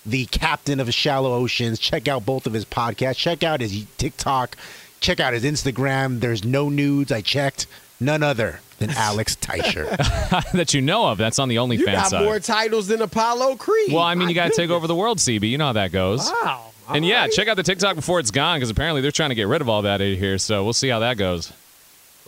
[0.04, 1.78] the captain of Shallow Oceans.
[1.78, 3.16] Check out both of his podcasts.
[3.16, 4.56] Check out his TikTok.
[5.00, 6.20] Check out his Instagram.
[6.20, 7.10] There's no nudes.
[7.10, 7.66] I checked.
[7.98, 9.96] None other than Alex Teichert.
[10.52, 11.18] that you know of.
[11.18, 12.24] That's on the You OnlyFans got side.
[12.24, 13.92] more titles than Apollo Creed.
[13.92, 15.48] Well, I mean, My you got to take over the world, CB.
[15.48, 16.28] You know how that goes.
[16.42, 16.71] Wow.
[16.88, 19.46] And yeah, check out the TikTok before it's gone because apparently they're trying to get
[19.48, 20.38] rid of all that in here.
[20.38, 21.52] So we'll see how that goes.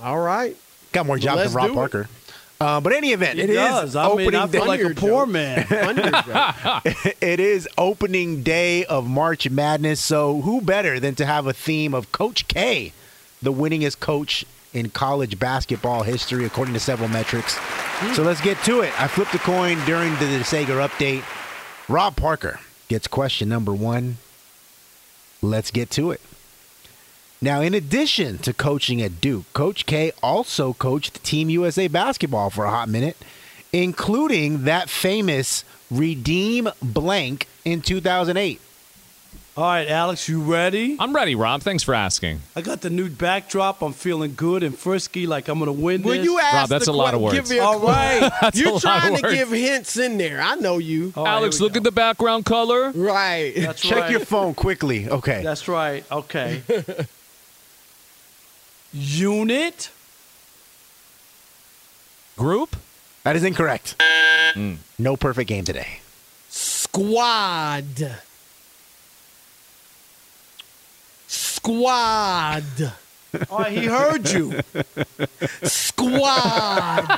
[0.03, 0.57] All right.
[0.93, 1.75] Got more Well, jobs let's than Rob.
[1.75, 2.09] Parker.
[2.61, 3.97] Uh, but any event, He it is does.
[3.97, 4.69] I mean, opening I feel day.
[4.69, 5.29] like a poor joke.
[5.29, 5.67] man.
[7.21, 11.93] It is opening day of March Madness, so who better than to have a theme
[11.95, 12.93] of Coach K,
[13.43, 17.59] the winningest coach in college basketball history, according to several metrics.
[18.15, 18.99] So let's get to it.
[19.01, 21.25] I flipped a coin during the DeSager update.
[21.89, 24.19] Rob Parker gets question number one.
[25.45, 26.21] Let's get to it.
[27.43, 32.65] Now, in addition to coaching at Duke, Coach K also coached Team USA basketball for
[32.65, 33.19] a hot minute,
[33.71, 38.59] including that famous Redeem Blank in 2008.
[39.57, 40.97] All right, Alex, you ready?
[40.99, 41.63] I'm ready, Rob.
[41.63, 42.41] Thanks for asking.
[42.57, 43.83] I got the new backdrop.
[43.83, 46.25] I'm feeling good and frisky, like I'm gonna win When this.
[46.27, 47.37] you ask Rob, that's the a lot of words.
[47.37, 47.89] Give me a All clue.
[47.89, 48.33] right.
[48.41, 49.35] That's a You're lot trying of to words.
[49.37, 50.41] give hints in there.
[50.41, 51.13] I know you.
[51.17, 51.79] All right, Alex, here we look go.
[51.79, 52.91] at the background color.
[52.91, 53.53] Right.
[53.57, 54.11] That's Check right.
[54.11, 55.09] your phone quickly.
[55.09, 55.43] Okay.
[55.45, 56.05] That's right.
[56.11, 56.63] Okay.
[58.93, 59.89] Unit.
[62.37, 62.75] Group?
[63.23, 63.95] That is incorrect.
[64.55, 64.75] Hmm.
[64.99, 66.01] No perfect game today.
[66.49, 68.17] Squad.
[71.65, 72.93] Squad.
[73.51, 74.61] Oh, he heard you.
[75.63, 77.09] Squad.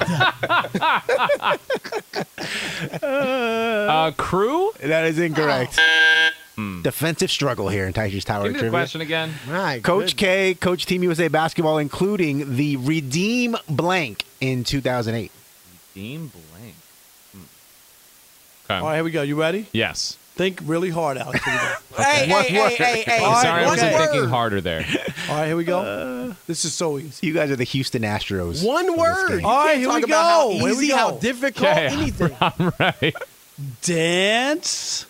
[3.02, 4.70] Uh, crew?
[4.80, 5.80] That is incorrect.
[6.82, 8.70] Defensive struggle here in Taiji's Tower Give me the Trivia.
[8.78, 9.34] question again.
[9.48, 15.32] My Coach K, Coach Team USA basketball, including the Redeem Blank in 2008.
[15.96, 16.74] Redeem Blank.
[17.32, 17.40] Hmm.
[18.70, 18.74] Okay.
[18.80, 19.22] All right, here we go.
[19.22, 19.66] You ready?
[19.72, 20.16] Yes.
[20.36, 21.42] Think really hard, Alex.
[21.44, 21.54] Here
[21.98, 22.04] we.
[22.04, 22.72] Hey, One hey, word.
[22.72, 23.24] hey, hey, hey.
[23.24, 24.84] All right, Sorry, I wasn't thinking harder there.
[25.30, 26.34] All right, here we go.
[26.46, 27.26] this is so easy.
[27.26, 28.62] You guys are the Houston Astros.
[28.64, 29.28] One word.
[29.28, 29.40] game.
[29.40, 30.50] You All right, can't here talk we about how go.
[30.58, 32.36] Here we easy, how difficult, Okay, anything.
[32.40, 33.14] I'm ready.
[33.80, 35.06] Dance.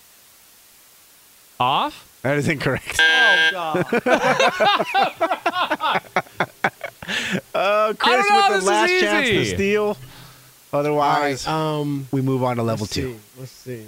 [1.59, 2.05] Off?
[2.23, 3.01] That is incorrect.
[3.01, 3.87] Oh God.
[7.55, 9.97] Uh, Chris I don't know, with the is last chance to steal.
[10.73, 13.13] Otherwise, Um, we move on to level let's two.
[13.13, 13.19] see.
[13.39, 13.87] Let's see.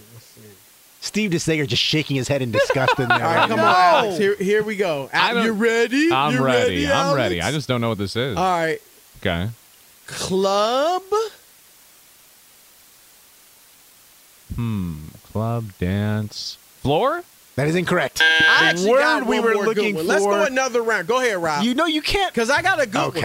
[1.08, 1.28] Let's see.
[1.28, 1.30] Steve
[1.62, 3.16] DeSager just shaking his head in disgust in there.
[3.24, 3.64] All right, come No.
[3.66, 4.18] on, Alex.
[4.18, 5.08] Here, here we go.
[5.12, 6.12] I Al- you ready?
[6.12, 6.90] I'm you ready.
[6.90, 7.40] I'm ready.
[7.42, 8.36] I just don't know what this is.
[8.36, 8.78] All right.
[9.20, 9.48] Okay.
[10.06, 11.02] Club.
[14.54, 14.94] Hmm.
[15.32, 16.58] Club dance.
[16.80, 17.22] Floor?
[17.56, 18.22] That is incorrect.
[18.22, 20.02] I The actually word got we were more good looking for.
[20.04, 21.08] Let's go another round.
[21.08, 21.64] Go ahead, Rob.
[21.64, 22.32] You know you can't.
[22.32, 23.24] Because I got a good one.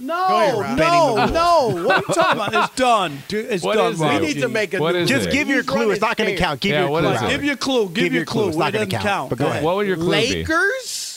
[0.00, 0.06] Okay.
[0.06, 1.84] No, ahead, no, no.
[1.86, 2.54] What are you talking about?
[2.70, 3.18] It's done.
[3.28, 4.04] It's What done, is it?
[4.20, 5.32] We need to make a What new is Just it?
[5.32, 5.90] give your clue.
[5.90, 6.60] It's not going to count.
[6.60, 7.10] Give Yeah, your clue.
[7.10, 7.28] is it?
[7.30, 7.84] Give your clue.
[7.86, 8.48] Give, Give your clue.
[8.48, 9.62] It's not gonna doesn't count, but go ahead.
[9.62, 10.34] What would your clue be?
[10.44, 11.09] Lakers.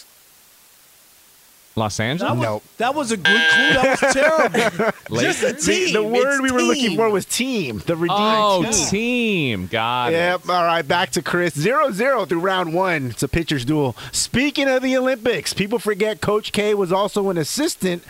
[1.75, 2.31] Los That Angeles?
[2.33, 2.61] was, No.
[2.77, 3.73] that was a good clue.
[3.73, 4.91] That was terrible.
[5.21, 5.93] Just a The, team.
[5.93, 7.81] the word It's we were looking for was team.
[7.85, 8.89] The redeemed Oh, team.
[8.89, 9.67] team.
[9.67, 10.41] Got Yep.
[10.45, 10.49] it.
[10.51, 10.87] All right.
[10.87, 11.55] Back to Chris.
[11.55, 13.07] 0 0 through round one.
[13.11, 13.95] It's a pitcher's duel.
[14.11, 18.03] Speaking of the Olympics, people forget Coach K was also an assistant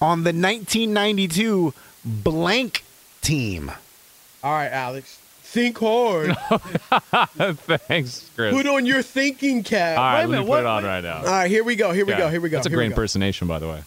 [0.00, 2.84] on the 1992 blank
[3.20, 3.70] team.
[4.42, 5.18] All right, Alex.
[5.52, 6.36] Think hard.
[7.88, 8.54] Thanks, Chris.
[8.54, 9.98] Put on your thinking cap.
[9.98, 11.16] All right, Wait a let me minute, put what- it on right now.
[11.18, 11.90] All right, here we go.
[11.90, 12.18] Here we Yeah.
[12.20, 12.28] go.
[12.28, 12.58] Here we go.
[12.58, 12.92] That's a here great go.
[12.92, 13.82] impersonation, by the way.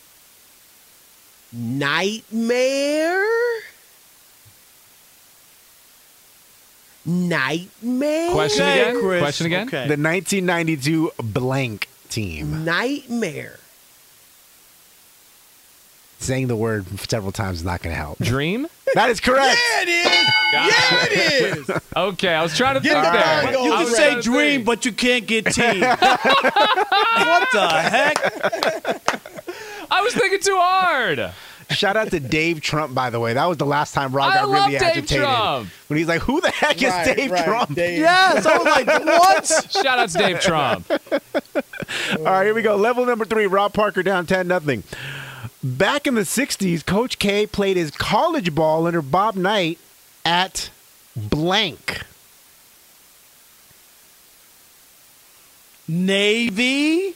[1.54, 3.24] Nightmare.
[7.06, 8.32] Nightmare.
[8.32, 9.00] Question Okay, again?
[9.02, 9.22] Chris.
[9.22, 9.68] Question again?
[9.68, 9.88] Okay.
[9.88, 12.64] The 1992 blank team.
[12.64, 13.60] Nightmare.
[16.20, 18.18] Saying the word several times is not going to help.
[18.20, 18.68] Dream?
[18.96, 19.58] That is correct.
[19.78, 20.34] Yeah, it is.
[20.54, 21.70] yeah, it is.
[21.96, 23.52] Okay, I was trying to Get think the there.
[23.64, 23.86] You on.
[23.86, 25.80] Can say trying dream, but you can't get team.
[25.82, 28.18] what the heck?
[29.92, 31.32] I was thinking too hard.
[31.70, 33.34] Shout out to Dave Trump, by the way.
[33.34, 35.24] That was the last time Rob I got love really Dave agitated.
[35.24, 35.70] Trump.
[35.88, 38.00] When he's like, "Who the heck is Right, Dave right, Trump?" Dave.
[38.00, 39.72] Yes, I was like, what?
[39.72, 40.86] Shout out to Dave Trump.
[40.92, 42.76] All right, here we go.
[42.76, 43.48] Level number three.
[43.48, 44.84] Rob Parker down ten nothing.
[45.64, 49.80] Back in the '60s, Coach K played his college ball under Bob Knight
[50.26, 50.70] at
[51.16, 52.02] blank.
[55.88, 57.16] Navy.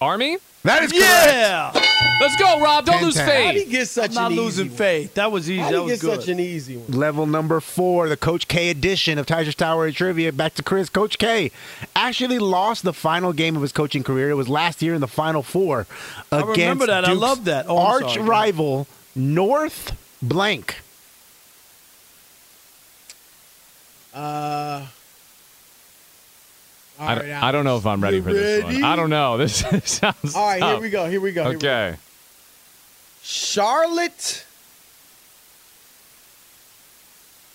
[0.00, 0.36] Army?
[0.66, 1.02] That is correct.
[1.02, 1.72] Yeah.
[2.20, 2.84] Let's go, Rob.
[2.86, 3.24] Don't 10, lose 10.
[3.28, 3.70] How do you faith.
[3.70, 4.78] get such I'm not an losing easy one?
[4.78, 5.14] faith.
[5.14, 5.60] That was easy.
[5.60, 6.20] How That do you was get good.
[6.20, 6.98] such an easy one?
[6.98, 10.32] Level number four, the Coach K edition of Teichert's Tower and Trivia.
[10.32, 10.88] Back to Chris.
[10.88, 11.50] Coach K
[11.94, 14.30] actually lost the final game of his coaching career.
[14.30, 15.86] It was last year in the Final Four
[16.32, 17.04] I against remember that.
[17.04, 17.66] I Duke's love that.
[17.68, 18.14] Oh, arch sorry.
[18.14, 18.28] Go ahead.
[18.28, 20.76] rival North Blank.
[24.14, 24.55] Uh,
[27.06, 28.82] all I, right, don't- I don't know if I'm ready You for this ready?
[28.82, 28.84] one.
[28.92, 29.36] I don't know.
[29.38, 30.34] This sounds.
[30.34, 31.08] All right, here we go.
[31.08, 31.44] Here we go.
[31.44, 31.68] Here we go.
[31.68, 31.96] Okay.
[33.22, 34.44] Charlotte.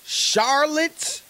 [0.06, 1.22] Charlotte.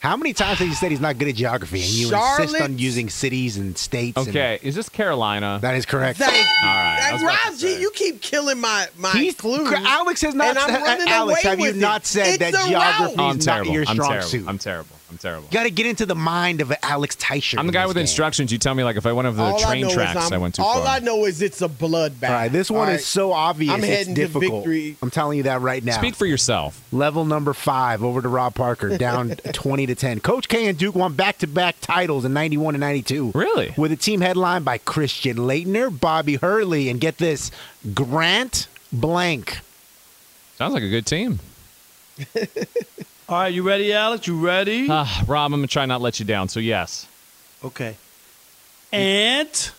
[0.00, 2.78] How many times have you said he's not good at geography and you insist on
[2.78, 4.16] using cities and states?
[4.16, 4.58] and- Okay.
[4.62, 5.58] Is this Carolina?
[5.62, 6.18] that is correct.
[6.20, 6.38] Thank you.
[6.62, 9.34] All right, I was And about to Rob G, you keep killing my my He's-
[9.34, 9.72] clues.
[9.72, 12.38] Alex has not and I'm said- running Alex, away have you with not said It's
[12.38, 13.18] that geography- route.
[13.30, 13.72] I'm not terrible.
[13.72, 14.28] your I'm strong terrible.
[14.28, 14.44] suit.
[14.46, 14.95] I'm terrible.
[15.16, 15.48] I'm terrible.
[15.50, 17.58] You got to get into the mind of Alex Teichert.
[17.58, 18.02] I'm the guy with game.
[18.02, 18.52] instructions.
[18.52, 20.40] You tell me like if I went over the All train know is tracks, I'm-
[20.42, 20.96] went too all far.
[20.96, 22.28] I know is it's a bloodbath.
[22.28, 23.72] All right, this one All is so obvious.
[23.72, 24.64] I'm it's heading to difficult.
[24.66, 24.96] victory.
[25.00, 25.96] I'm telling you that right now.
[25.96, 26.82] Speak for yourself.
[26.92, 30.20] Level number five over to Rob Parker, down 20 to 10.
[30.20, 33.32] Coach K and Duke won back to back titles in 91 and 92.
[33.34, 33.72] Really?
[33.78, 37.50] With a team headlined by Christian Laettner, Bobby Hurley, and get this,
[37.94, 39.60] Grant Blank.
[40.58, 41.38] Sounds like a good team.
[43.28, 44.26] All right, you ready, Alex?
[44.26, 44.88] You ready?
[44.88, 46.48] Uh, Rob, I'm gonna try not to let you down.
[46.48, 47.06] So yes,
[47.64, 47.96] okay.
[48.92, 49.72] Ant.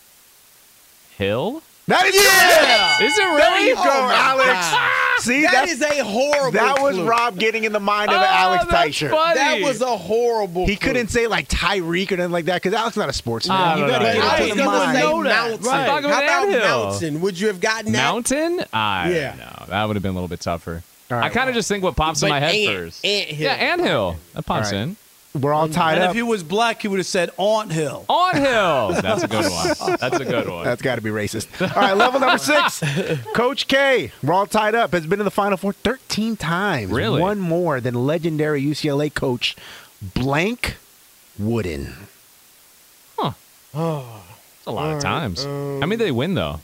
[1.17, 1.63] Hill.
[1.87, 3.05] That is Yeah!
[3.07, 3.37] Is it really?
[3.39, 5.23] There you go, Oh, Alex.
[5.23, 6.51] See, That that's, is a horrible.
[6.51, 7.07] that was clue.
[7.07, 9.09] Rob getting in the mind of Oh, Alex that's Teichert.
[9.09, 9.35] funny.
[9.35, 10.67] That was a horrible.
[10.67, 10.89] He clue.
[10.89, 13.57] couldn't say like Tyreek or anything like that because Alex is not a sportsman.
[13.57, 14.97] I you don't got to get I into was the gonna mind.
[14.97, 15.03] say.
[15.03, 15.65] Mountain.
[15.65, 15.87] Right.
[15.87, 16.59] How about Anthill.
[16.89, 17.21] Mountain?
[17.21, 17.97] Would you have gotten that?
[18.03, 18.65] Mountain?
[18.73, 19.35] I Yeah.
[19.35, 19.65] know.
[19.69, 20.83] That would have been a little bit tougher.
[21.09, 21.25] All right.
[21.25, 23.05] I kind of just think what pops in my head Ant- first.
[23.05, 23.37] Anthill.
[23.39, 24.17] Yeah, Anthill.
[24.33, 24.83] That pops All right.
[24.83, 24.97] in.
[25.41, 26.09] We're all tied And up.
[26.11, 28.05] if he was black, he would have said Aunt Hill.
[28.09, 28.93] On Hill.
[29.01, 29.97] That's a good one.
[29.99, 30.63] That's a good one.
[30.63, 31.47] That's got to be racist.
[31.61, 32.81] All right, level number six.
[33.35, 36.91] Coach K, we're all tied up, has been in the Final Four 13 times.
[36.91, 37.21] Really?
[37.21, 39.55] One more than legendary UCLA coach
[40.01, 40.77] Blank
[41.37, 41.93] Wooden.
[43.69, 44.23] It's oh.
[44.65, 45.43] a lot of times.
[45.43, 46.61] How many did um, they win though?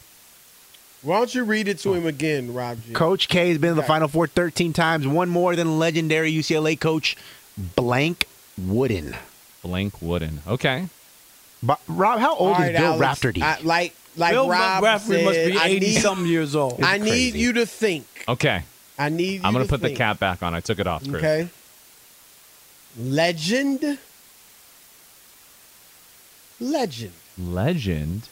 [1.03, 1.93] Why don't you read it to oh.
[1.93, 2.93] him again, Rob G?
[2.93, 6.79] Coach K has been in the Final Four 13 times, one more than legendary UCLA
[6.79, 7.17] coach
[7.57, 8.27] Blank
[8.57, 9.15] Wooden.
[9.61, 10.39] Blank Wooden.
[10.47, 10.87] Okay.
[11.61, 13.41] But Rob, how old All is Bill Alex, Raftery?
[13.41, 16.81] I- like like Bill Rob Raftery said, must be I 80 need- something years old.
[16.81, 18.05] I need you to think.
[18.27, 18.63] Okay.
[18.97, 19.41] I need.
[19.41, 20.53] You I'm gonna to put the cap back on.
[20.53, 21.15] I took it off, Chris.
[21.15, 21.49] Okay.
[22.97, 23.97] Legend.
[26.59, 27.13] Legend.
[27.37, 28.29] Legend.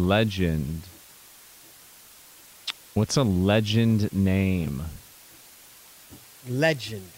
[0.00, 0.82] Legend.
[2.92, 4.82] What's a legend name?
[6.46, 7.08] Legend.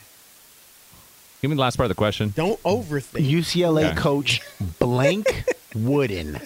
[1.42, 2.32] Give me the last part of the question.
[2.36, 3.28] Don't overthink.
[3.28, 3.96] UCLA Okay.
[3.96, 4.40] coach
[4.78, 6.40] Blank Wooden.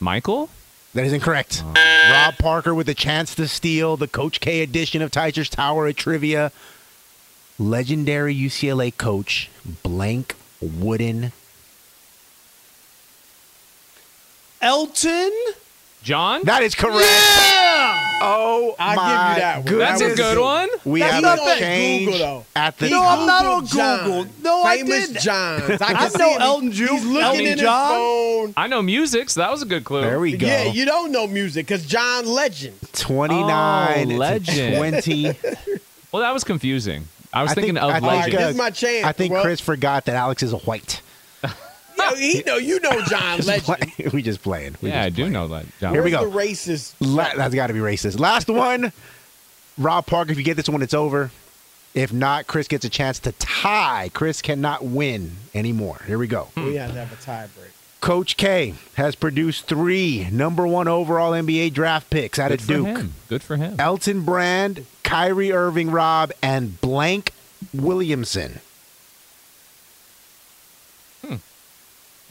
[0.00, 0.50] Michael?
[0.94, 1.62] That is incorrect.
[1.64, 2.10] Oh.
[2.10, 5.96] Rob Parker with a chance to steal the Coach K edition of Teichert's Tower at
[5.96, 6.50] trivia.
[7.60, 9.50] Legendary UCLA coach
[9.84, 11.32] Blank Wooden.
[14.60, 15.32] Elton.
[16.02, 16.42] John?
[16.44, 16.96] That is correct.
[17.00, 18.04] Yeah.
[18.20, 19.64] Oh I'll my give you that one.
[19.66, 20.00] goodness.
[20.00, 20.68] That's a good one.
[20.84, 21.58] We That's have not a bad.
[21.58, 22.44] change Google, though.
[22.56, 24.04] at the He No, I'm not Googled on John.
[24.04, 24.26] Google.
[24.42, 25.22] No, I Famous didn't.
[25.22, 25.62] Johns.
[25.82, 26.36] I, I can see know.
[26.38, 28.54] Elton Ju- He's looking Elton in his phone.
[28.56, 30.00] I know music, so that was a good clue.
[30.00, 30.46] There we go.
[30.46, 32.76] Yeah, you don't know music because John Legend.
[32.94, 34.76] 29 Oh, legend.
[34.76, 35.36] 20.
[36.10, 37.06] Well, that was confusing.
[37.32, 38.38] I was I thinking think- of I think, legend.
[38.42, 39.04] This is my chance.
[39.04, 39.42] I think bro.
[39.42, 41.02] Chris forgot that Alex is a white.
[41.98, 43.64] Yo, he know you know John Just Legend.
[43.92, 44.76] play- we just playing.
[44.82, 45.32] We yeah, I just do playing.
[45.32, 45.66] know that.
[45.80, 45.92] John.
[45.94, 46.28] Here we go.
[46.30, 46.94] The racist.
[47.00, 48.18] La- that's got to be racist.
[48.18, 48.92] Last one.
[49.76, 51.30] Rob Parker, if you get this one, it's over.
[51.94, 54.10] If not, Chris gets a chance to tie.
[54.12, 56.00] Chris cannot win anymore.
[56.06, 56.48] Here we go.
[56.56, 57.70] We have to have a tiebreak.
[58.00, 62.86] Coach K has produced three number one overall NBA draft picks out Good of Duke.
[62.86, 63.14] him.
[63.28, 63.74] Good for him.
[63.80, 67.32] Elton Brand, Kyrie Irving, Rob, and Blank
[67.74, 68.60] Williamson.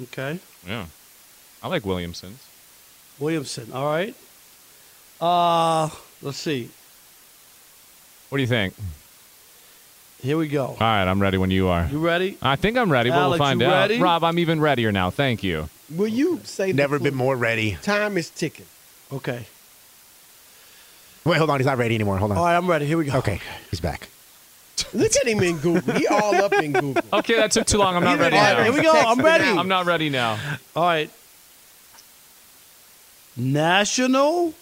[0.03, 0.39] Okay.
[0.65, 0.85] Yeah.
[1.63, 2.45] I like Williamson's.
[3.19, 3.71] Williamson.
[3.73, 4.15] All right.
[5.19, 5.89] Uh,
[6.21, 6.69] let's see.
[8.29, 8.73] What do you think?
[10.21, 10.65] Here we go.
[10.65, 11.87] All right, I'm ready when you are.
[11.91, 12.37] You ready?
[12.41, 13.89] I think I'm ready, but Alex, we'll find you out.
[13.89, 13.99] ready?
[13.99, 15.09] Rob, I'm even readier now.
[15.09, 15.69] Thank you.
[15.95, 17.77] Will you say the Never been more ready.
[17.81, 18.65] Time is ticking.
[19.11, 19.45] Okay.
[21.23, 21.59] Wait, hold on.
[21.59, 22.17] He's not ready anymore.
[22.17, 22.37] Hold on.
[22.37, 22.85] All right, I'm ready.
[22.85, 23.17] Here we go.
[23.19, 23.39] Okay,
[23.69, 24.09] he's back.
[24.93, 25.93] Look at him in Google.
[25.95, 27.01] He all up in Google.
[27.13, 27.95] Okay, that took too long.
[27.95, 28.63] I'm not ready now.
[28.63, 28.91] Here we go.
[28.93, 29.45] I'm ready.
[29.45, 30.37] I'm not ready now.
[30.75, 31.09] All right.
[33.35, 34.53] National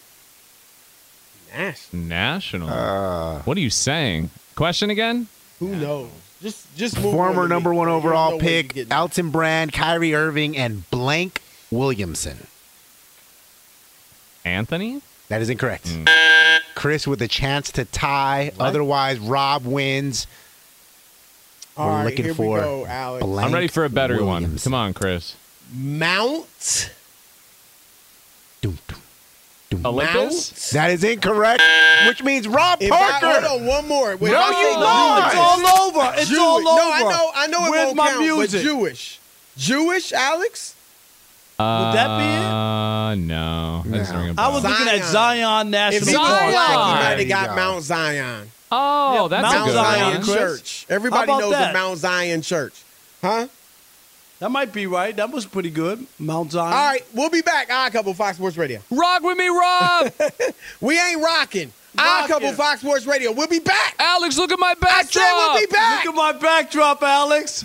[1.54, 1.92] Nash.
[1.92, 2.68] National.
[2.68, 4.30] Uh, what are you saying?
[4.56, 5.28] Question again?
[5.58, 6.10] Who knows?
[6.42, 7.76] Just just move on Former to number me.
[7.78, 11.40] one overall no way you pick, Elton Brand, Kyrie Irving, and Blank
[11.70, 12.46] Williamson.
[14.44, 15.00] Anthony?
[15.28, 15.88] That is incorrect.
[15.88, 16.04] Hmm.
[16.76, 18.52] Chris with a chance to tie.
[18.60, 20.28] Otherwise, Rob wins.
[21.76, 23.24] All We're right, looking here for we go, Alex.
[23.26, 24.56] Blank I'm ready for a better one.
[24.58, 25.34] Come on, Chris.
[25.74, 26.92] Mount.
[28.62, 29.00] Dum, dum,
[29.70, 29.86] dum.
[29.86, 30.52] Olympus?
[30.52, 30.70] Mount.
[30.72, 31.62] That is incorrect,
[32.06, 33.40] which means Rob If I, Parker.
[33.48, 34.16] hold on, one more.
[34.16, 36.14] Wait, No, you say It's all over.
[36.16, 36.80] It's Jewish- all over.
[36.80, 37.30] No, I know.
[37.34, 38.20] I know it Where's won't my count.
[38.20, 38.60] music?
[38.62, 39.18] But Jewish.
[39.56, 40.74] Jewish, Alex.
[41.58, 42.44] Would that be it?
[42.44, 43.82] Uh, no.
[43.86, 44.20] That doesn't No.
[44.20, 44.52] ring a I bell.
[44.52, 45.42] was looking at Zion.
[45.42, 46.22] Zion If National he Zion.
[46.22, 46.50] was Park.
[46.52, 47.56] black, he might you have got go.
[47.56, 48.50] Mount Zion.
[48.72, 50.24] oh, Yeah, that's Mount a good Zion one.
[50.36, 50.86] Church.
[50.90, 51.72] Everybody knows that?
[51.72, 52.74] the Mount Zion Church.
[53.22, 53.46] Huh?
[54.38, 55.16] That might be right.
[55.16, 56.06] That was pretty good.
[56.18, 56.66] Mount Zion.
[56.72, 57.68] All right, we'll be back.
[57.72, 58.80] Odd Couple Fox Sports Radio.
[58.90, 60.12] Rock with me, Rob!
[60.82, 61.72] We ain't rocking.
[61.98, 62.28] Odd Rockin'.
[62.28, 63.32] Couple Fox Sports Radio.
[63.32, 63.94] We'll be back.
[63.98, 65.10] Alex, look at my I backdrop!
[65.24, 66.04] said we'll be back.
[66.04, 67.64] Look at my backdrop, Alex.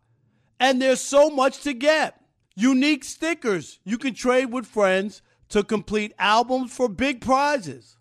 [0.61, 2.21] And there's so much to get.
[2.55, 7.97] Unique stickers you can trade with friends to complete albums for big prizes.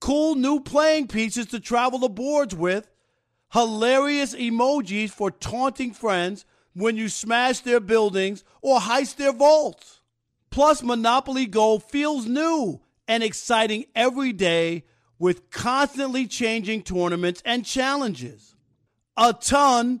[0.00, 2.88] Cool new playing pieces to travel the boards with.
[3.52, 10.00] Hilarious emojis for taunting friends when you smash their buildings or heist their vaults.
[10.48, 14.84] Plus, Monopoly Go feels new and exciting every day
[15.18, 18.56] with constantly changing tournaments and challenges.
[19.18, 20.00] A ton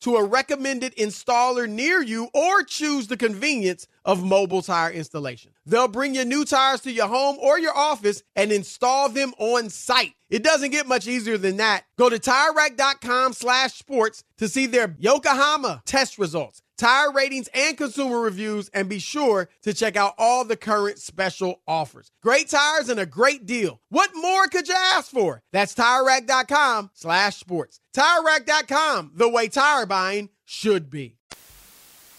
[0.00, 5.52] to a recommended installer near you or choose the convenience of mobile tire installation.
[5.64, 9.68] They'll bring your new tires to your home or your office and install them on
[9.70, 10.14] site.
[10.30, 11.84] It doesn't get much easier than that.
[11.98, 18.20] Go to TireRack.com slash sports to see their Yokohama test results, tire ratings, and consumer
[18.20, 22.10] reviews, and be sure to check out all the current special offers.
[22.22, 23.80] Great tires and a great deal.
[23.88, 25.42] What more could you ask for?
[25.52, 27.80] That's TireRack.com slash sports.
[27.94, 31.16] TireRack.com, the way tire buying should be.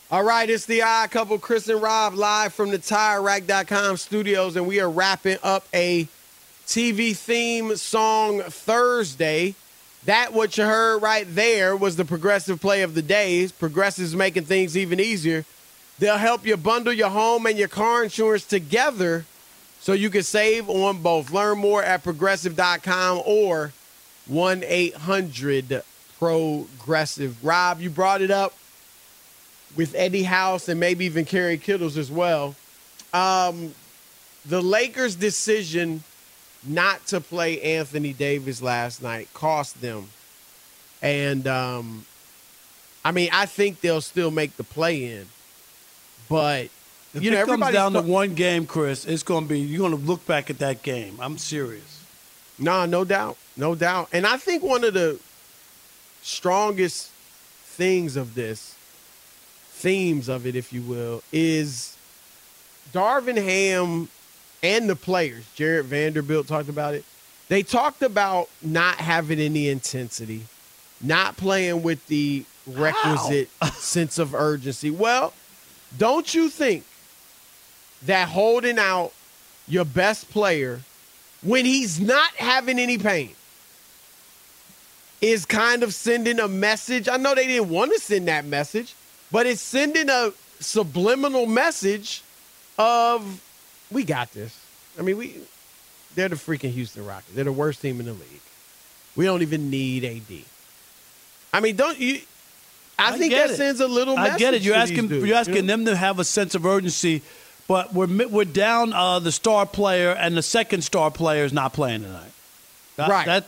[0.10, 4.66] All right, it's the odd couple, Chris and Rob, live from the TireRack.com studios, and
[4.66, 6.08] we are wrapping up a
[6.66, 9.56] TV theme song Thursday.
[10.08, 13.52] That what you heard right there was the progressive play of the days.
[13.52, 15.44] Progressive's making things even easier.
[16.00, 19.26] They'll help you bundle your home and your car insurance together
[19.82, 21.32] so you can save on both.
[21.32, 23.74] Learn more at progressive.com or
[24.28, 25.84] 1 800
[26.18, 27.44] Progressive.
[27.44, 28.54] Rob, you brought it up
[29.76, 32.56] with Eddie House and maybe even Kerry Kittles as well.
[33.14, 33.76] Um,
[34.46, 36.02] the Lakers' decision
[36.66, 40.10] not to play Anthony Davis last night cost them.
[41.02, 42.06] And um,
[43.06, 45.28] I mean, I think they'll still make the play in,
[46.28, 46.70] but
[47.14, 49.88] If you know, it comes down to one game, Chris, it's going to be you're
[49.88, 51.18] going to look back at that game.
[51.22, 52.04] I'm serious.
[52.60, 54.10] Nah, no doubt, no doubt.
[54.12, 55.20] And I think one of the
[56.24, 57.12] strongest
[57.64, 58.76] things of this,
[59.70, 61.96] themes of it, if you will, is
[62.92, 64.10] Darvin Ham
[64.64, 65.46] and the players.
[65.56, 67.06] Jarred Vanderbilt talked about it.
[67.50, 70.44] They talked about not having any intensity,
[71.02, 74.92] not playing with the requisite sense of urgency.
[74.92, 75.34] Well,
[75.98, 76.84] don't you think
[78.06, 79.14] that holding out
[79.68, 80.82] your best player
[81.42, 83.32] when he's not having any pain
[85.22, 87.08] is kind of sending a message.
[87.10, 88.94] I know they didn't want to send that message,
[89.32, 92.24] but it's sending a subliminal message
[92.78, 93.42] of
[93.92, 94.58] we got this.
[95.00, 95.36] I mean, we
[96.16, 97.34] they're the freaking Houston Rockets.
[97.34, 98.42] They're the worst team in the league.
[99.16, 100.40] We don't even need AD.
[101.54, 102.20] I mean, don't you
[103.00, 103.56] I, think that it.
[103.58, 104.34] sends a little message.
[104.34, 104.62] I get it.
[104.64, 105.68] You're asking dudes, you're asking you know?
[105.68, 107.22] them to have a sense of urgency,
[107.68, 111.74] but we're we're down uh, the star player and the second star player is not
[111.74, 112.32] playing tonight.
[112.96, 113.26] That, Right.
[113.28, 113.46] That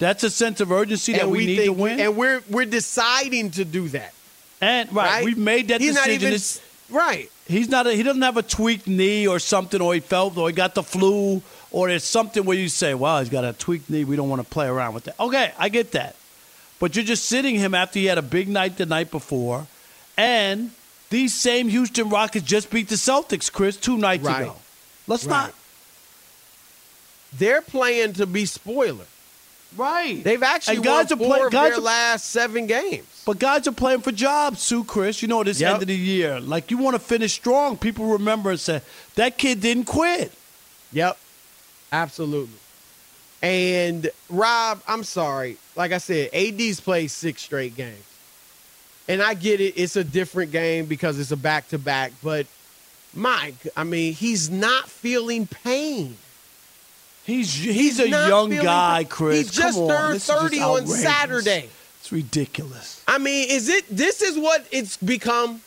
[0.00, 1.98] that's a sense of urgency that we, we need to win.
[2.00, 4.12] and we're we're deciding to do that.
[4.60, 5.24] And right, Right?
[5.24, 6.22] we've made that He's not decision.
[6.22, 6.60] even- It's-
[6.90, 7.30] right.
[7.46, 7.86] He's not.
[7.86, 10.74] A, he doesn't have a tweaked knee or something, or he felt, or he got
[10.74, 14.04] the flu, or it's something where you say, "Wow, he's got a tweaked knee.
[14.04, 16.14] We don't want to play around with that." Okay, I get that,
[16.78, 19.66] but you're just sitting him after he had a big night the night before,
[20.16, 20.72] and
[21.10, 24.42] these same Houston Rockets just beat the Celtics, Chris, two nights Right.
[24.42, 24.56] ago.
[25.06, 25.44] Let's Right.
[25.46, 25.54] not.
[27.38, 29.04] They're playing to be spoiler.
[29.76, 30.22] Right.
[30.24, 33.04] They've actually And guys won four play- of their are- last seven games.
[33.28, 35.20] But guys are playing for jobs, Sue Chris.
[35.20, 35.70] You know, this Yep.
[35.74, 37.76] end of the year, like you want to finish strong.
[37.76, 38.80] People remember and say
[39.16, 40.32] that kid didn't quit.
[40.94, 41.18] Yep.
[41.92, 42.58] Absolutely.
[43.42, 45.58] And Rob, I'm sorry.
[45.76, 48.02] Like I said, AD's played six straight games.
[49.08, 52.46] And I get it, it's a different game because it's a back to back, but
[53.12, 56.16] Mike, I mean, he's not feeling pain.
[57.26, 59.50] He's he's, a young guy, Chris.
[59.50, 60.86] He just Come turned just 30 on.
[60.86, 61.68] Saturday.
[62.08, 63.02] It's ridiculous.
[63.06, 65.60] I mean, is it this is what it's become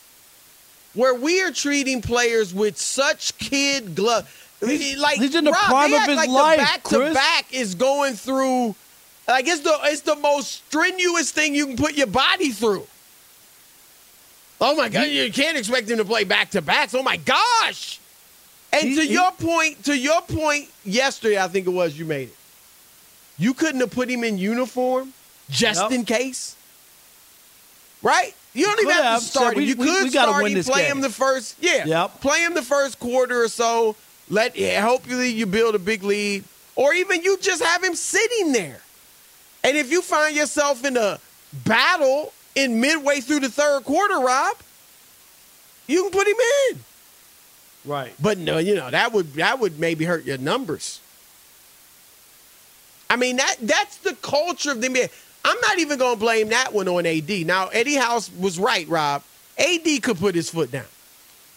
[0.94, 4.28] where we are treating players with such kid glove
[4.60, 7.76] He's- like he's in the Rob, prime of his like life, back to back is
[7.76, 8.74] going through
[9.28, 12.88] like it's the it's the most strenuous thing you can put your body through.
[14.60, 16.92] Oh my god, you can't expect him to play back to backs.
[16.94, 18.00] Oh my gosh.
[18.72, 22.04] And He- to he- your point, to your point yesterday, I think it was you
[22.04, 22.36] made it.
[23.38, 25.12] You couldn't have put him in uniform
[25.52, 25.92] just Nope.
[25.92, 26.56] in case.
[28.02, 28.34] Right?
[28.54, 30.56] You don't You even have have to start we- You we- could we start win
[30.56, 30.90] him, play game.
[30.92, 31.84] him the first, yeah.
[31.84, 32.20] Yep.
[32.20, 33.94] Play him the first quarter or so.
[34.28, 36.44] Let yeah, hopefully you build a big lead.
[36.74, 38.80] Or even you just have him sitting there.
[39.62, 41.20] And if you find yourself in a
[41.52, 44.56] battle in midway through the third quarter, Rob,
[45.86, 46.36] you can put him
[46.70, 46.84] in.
[47.84, 48.12] Right.
[48.20, 51.00] But no, you know that would that would maybe hurt your numbers.
[53.10, 55.10] I mean that that's the culture of the NBA.
[55.44, 57.30] I'm not even going to blame that one on AD.
[57.46, 59.22] Now Eddie House was right, Rob.
[59.58, 60.84] AD could put his foot down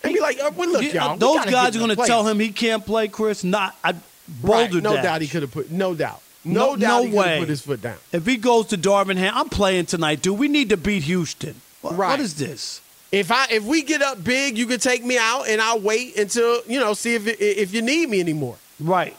[0.03, 2.27] and be like, oh, well, "Look, Yeah, uh, y'all, those guys are going to tell
[2.27, 3.43] him he can't play, Chris.
[3.43, 3.93] Not I
[4.41, 5.03] Right, boulder no dash.
[5.03, 5.69] doubt he could have put.
[5.69, 6.19] No doubt.
[6.43, 7.39] No, No- doubt no he way.
[7.39, 7.97] put his foot down.
[8.11, 10.38] If he goes to Darvin Ham, I'm playing tonight, dude.
[10.39, 11.61] We need to beat Houston.
[11.81, 12.09] What, Right.
[12.09, 12.81] what is this?
[13.11, 16.17] If I if we get up big, you can take me out, and I'll wait
[16.17, 18.57] until you know see if if you need me anymore.
[18.79, 19.15] Right.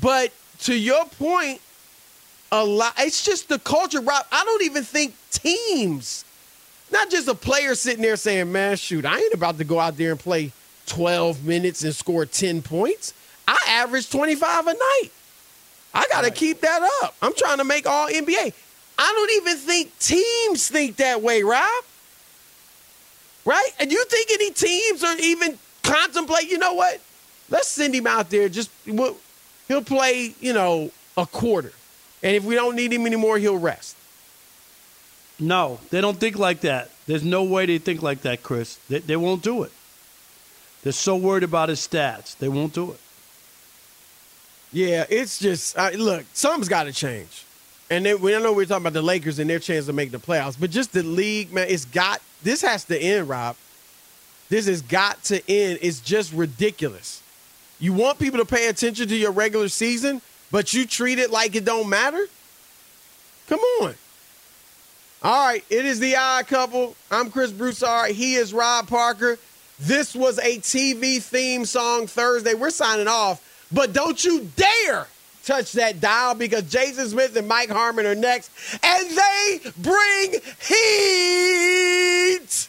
[0.00, 1.60] But to your point,
[2.52, 2.94] a lot.
[2.98, 4.24] It's just the culture, Rob.
[4.30, 6.24] I don't even think teams,
[6.92, 9.96] not just a player sitting there saying, "Man, shoot, I ain't about to go out
[9.96, 10.52] there and play
[10.86, 13.12] 12 minutes and score 10 points.
[13.48, 15.08] I average 25 a night.
[15.94, 17.14] I got to keep that up.
[17.22, 18.52] I'm trying to make all NBA.
[18.98, 21.84] I don't even think teams think that way, Rob.
[23.44, 23.70] Right?
[23.78, 27.00] And you think any teams are even contemplate, you know what?
[27.48, 28.48] Let's send him out there.
[28.48, 29.16] Just we'll-
[29.68, 31.72] he'll play, you know, a quarter.
[32.22, 33.96] And if we don't need him anymore, he'll rest.
[35.38, 36.90] No, they don't think like that.
[37.06, 38.76] There's no way they think like that, Chris.
[38.88, 39.72] They, they won't do it.
[40.82, 42.36] They're so worried about his stats.
[42.38, 43.00] They won't do it.
[44.72, 47.44] Yeah, it's just uh, look, something's got to change.
[47.88, 50.10] And then we I know we're talking about the Lakers and their chance to make
[50.10, 53.56] the playoffs, but just the league, man, it's got this has to end, Rob.
[54.48, 55.78] This has got to end.
[55.82, 57.22] It's just ridiculous.
[57.78, 61.54] You want people to pay attention to your regular season, but you treat it like
[61.54, 62.26] it don't matter?
[63.48, 63.94] Come on.
[65.22, 66.94] All right, it is the odd couple.
[67.10, 68.10] I'm Chris Broussard.
[68.10, 69.38] He is Rob Parker.
[69.78, 72.54] This was a TV theme song Thursday.
[72.54, 73.42] We're signing off,
[73.72, 75.06] but don't you dare
[75.44, 78.50] touch that dial because Jason Smith and Mike Harmon are next,
[78.82, 82.68] and they bring heat.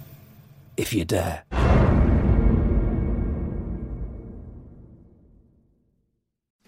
[0.81, 1.60] if you dare.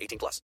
[0.00, 0.40] 18 plus.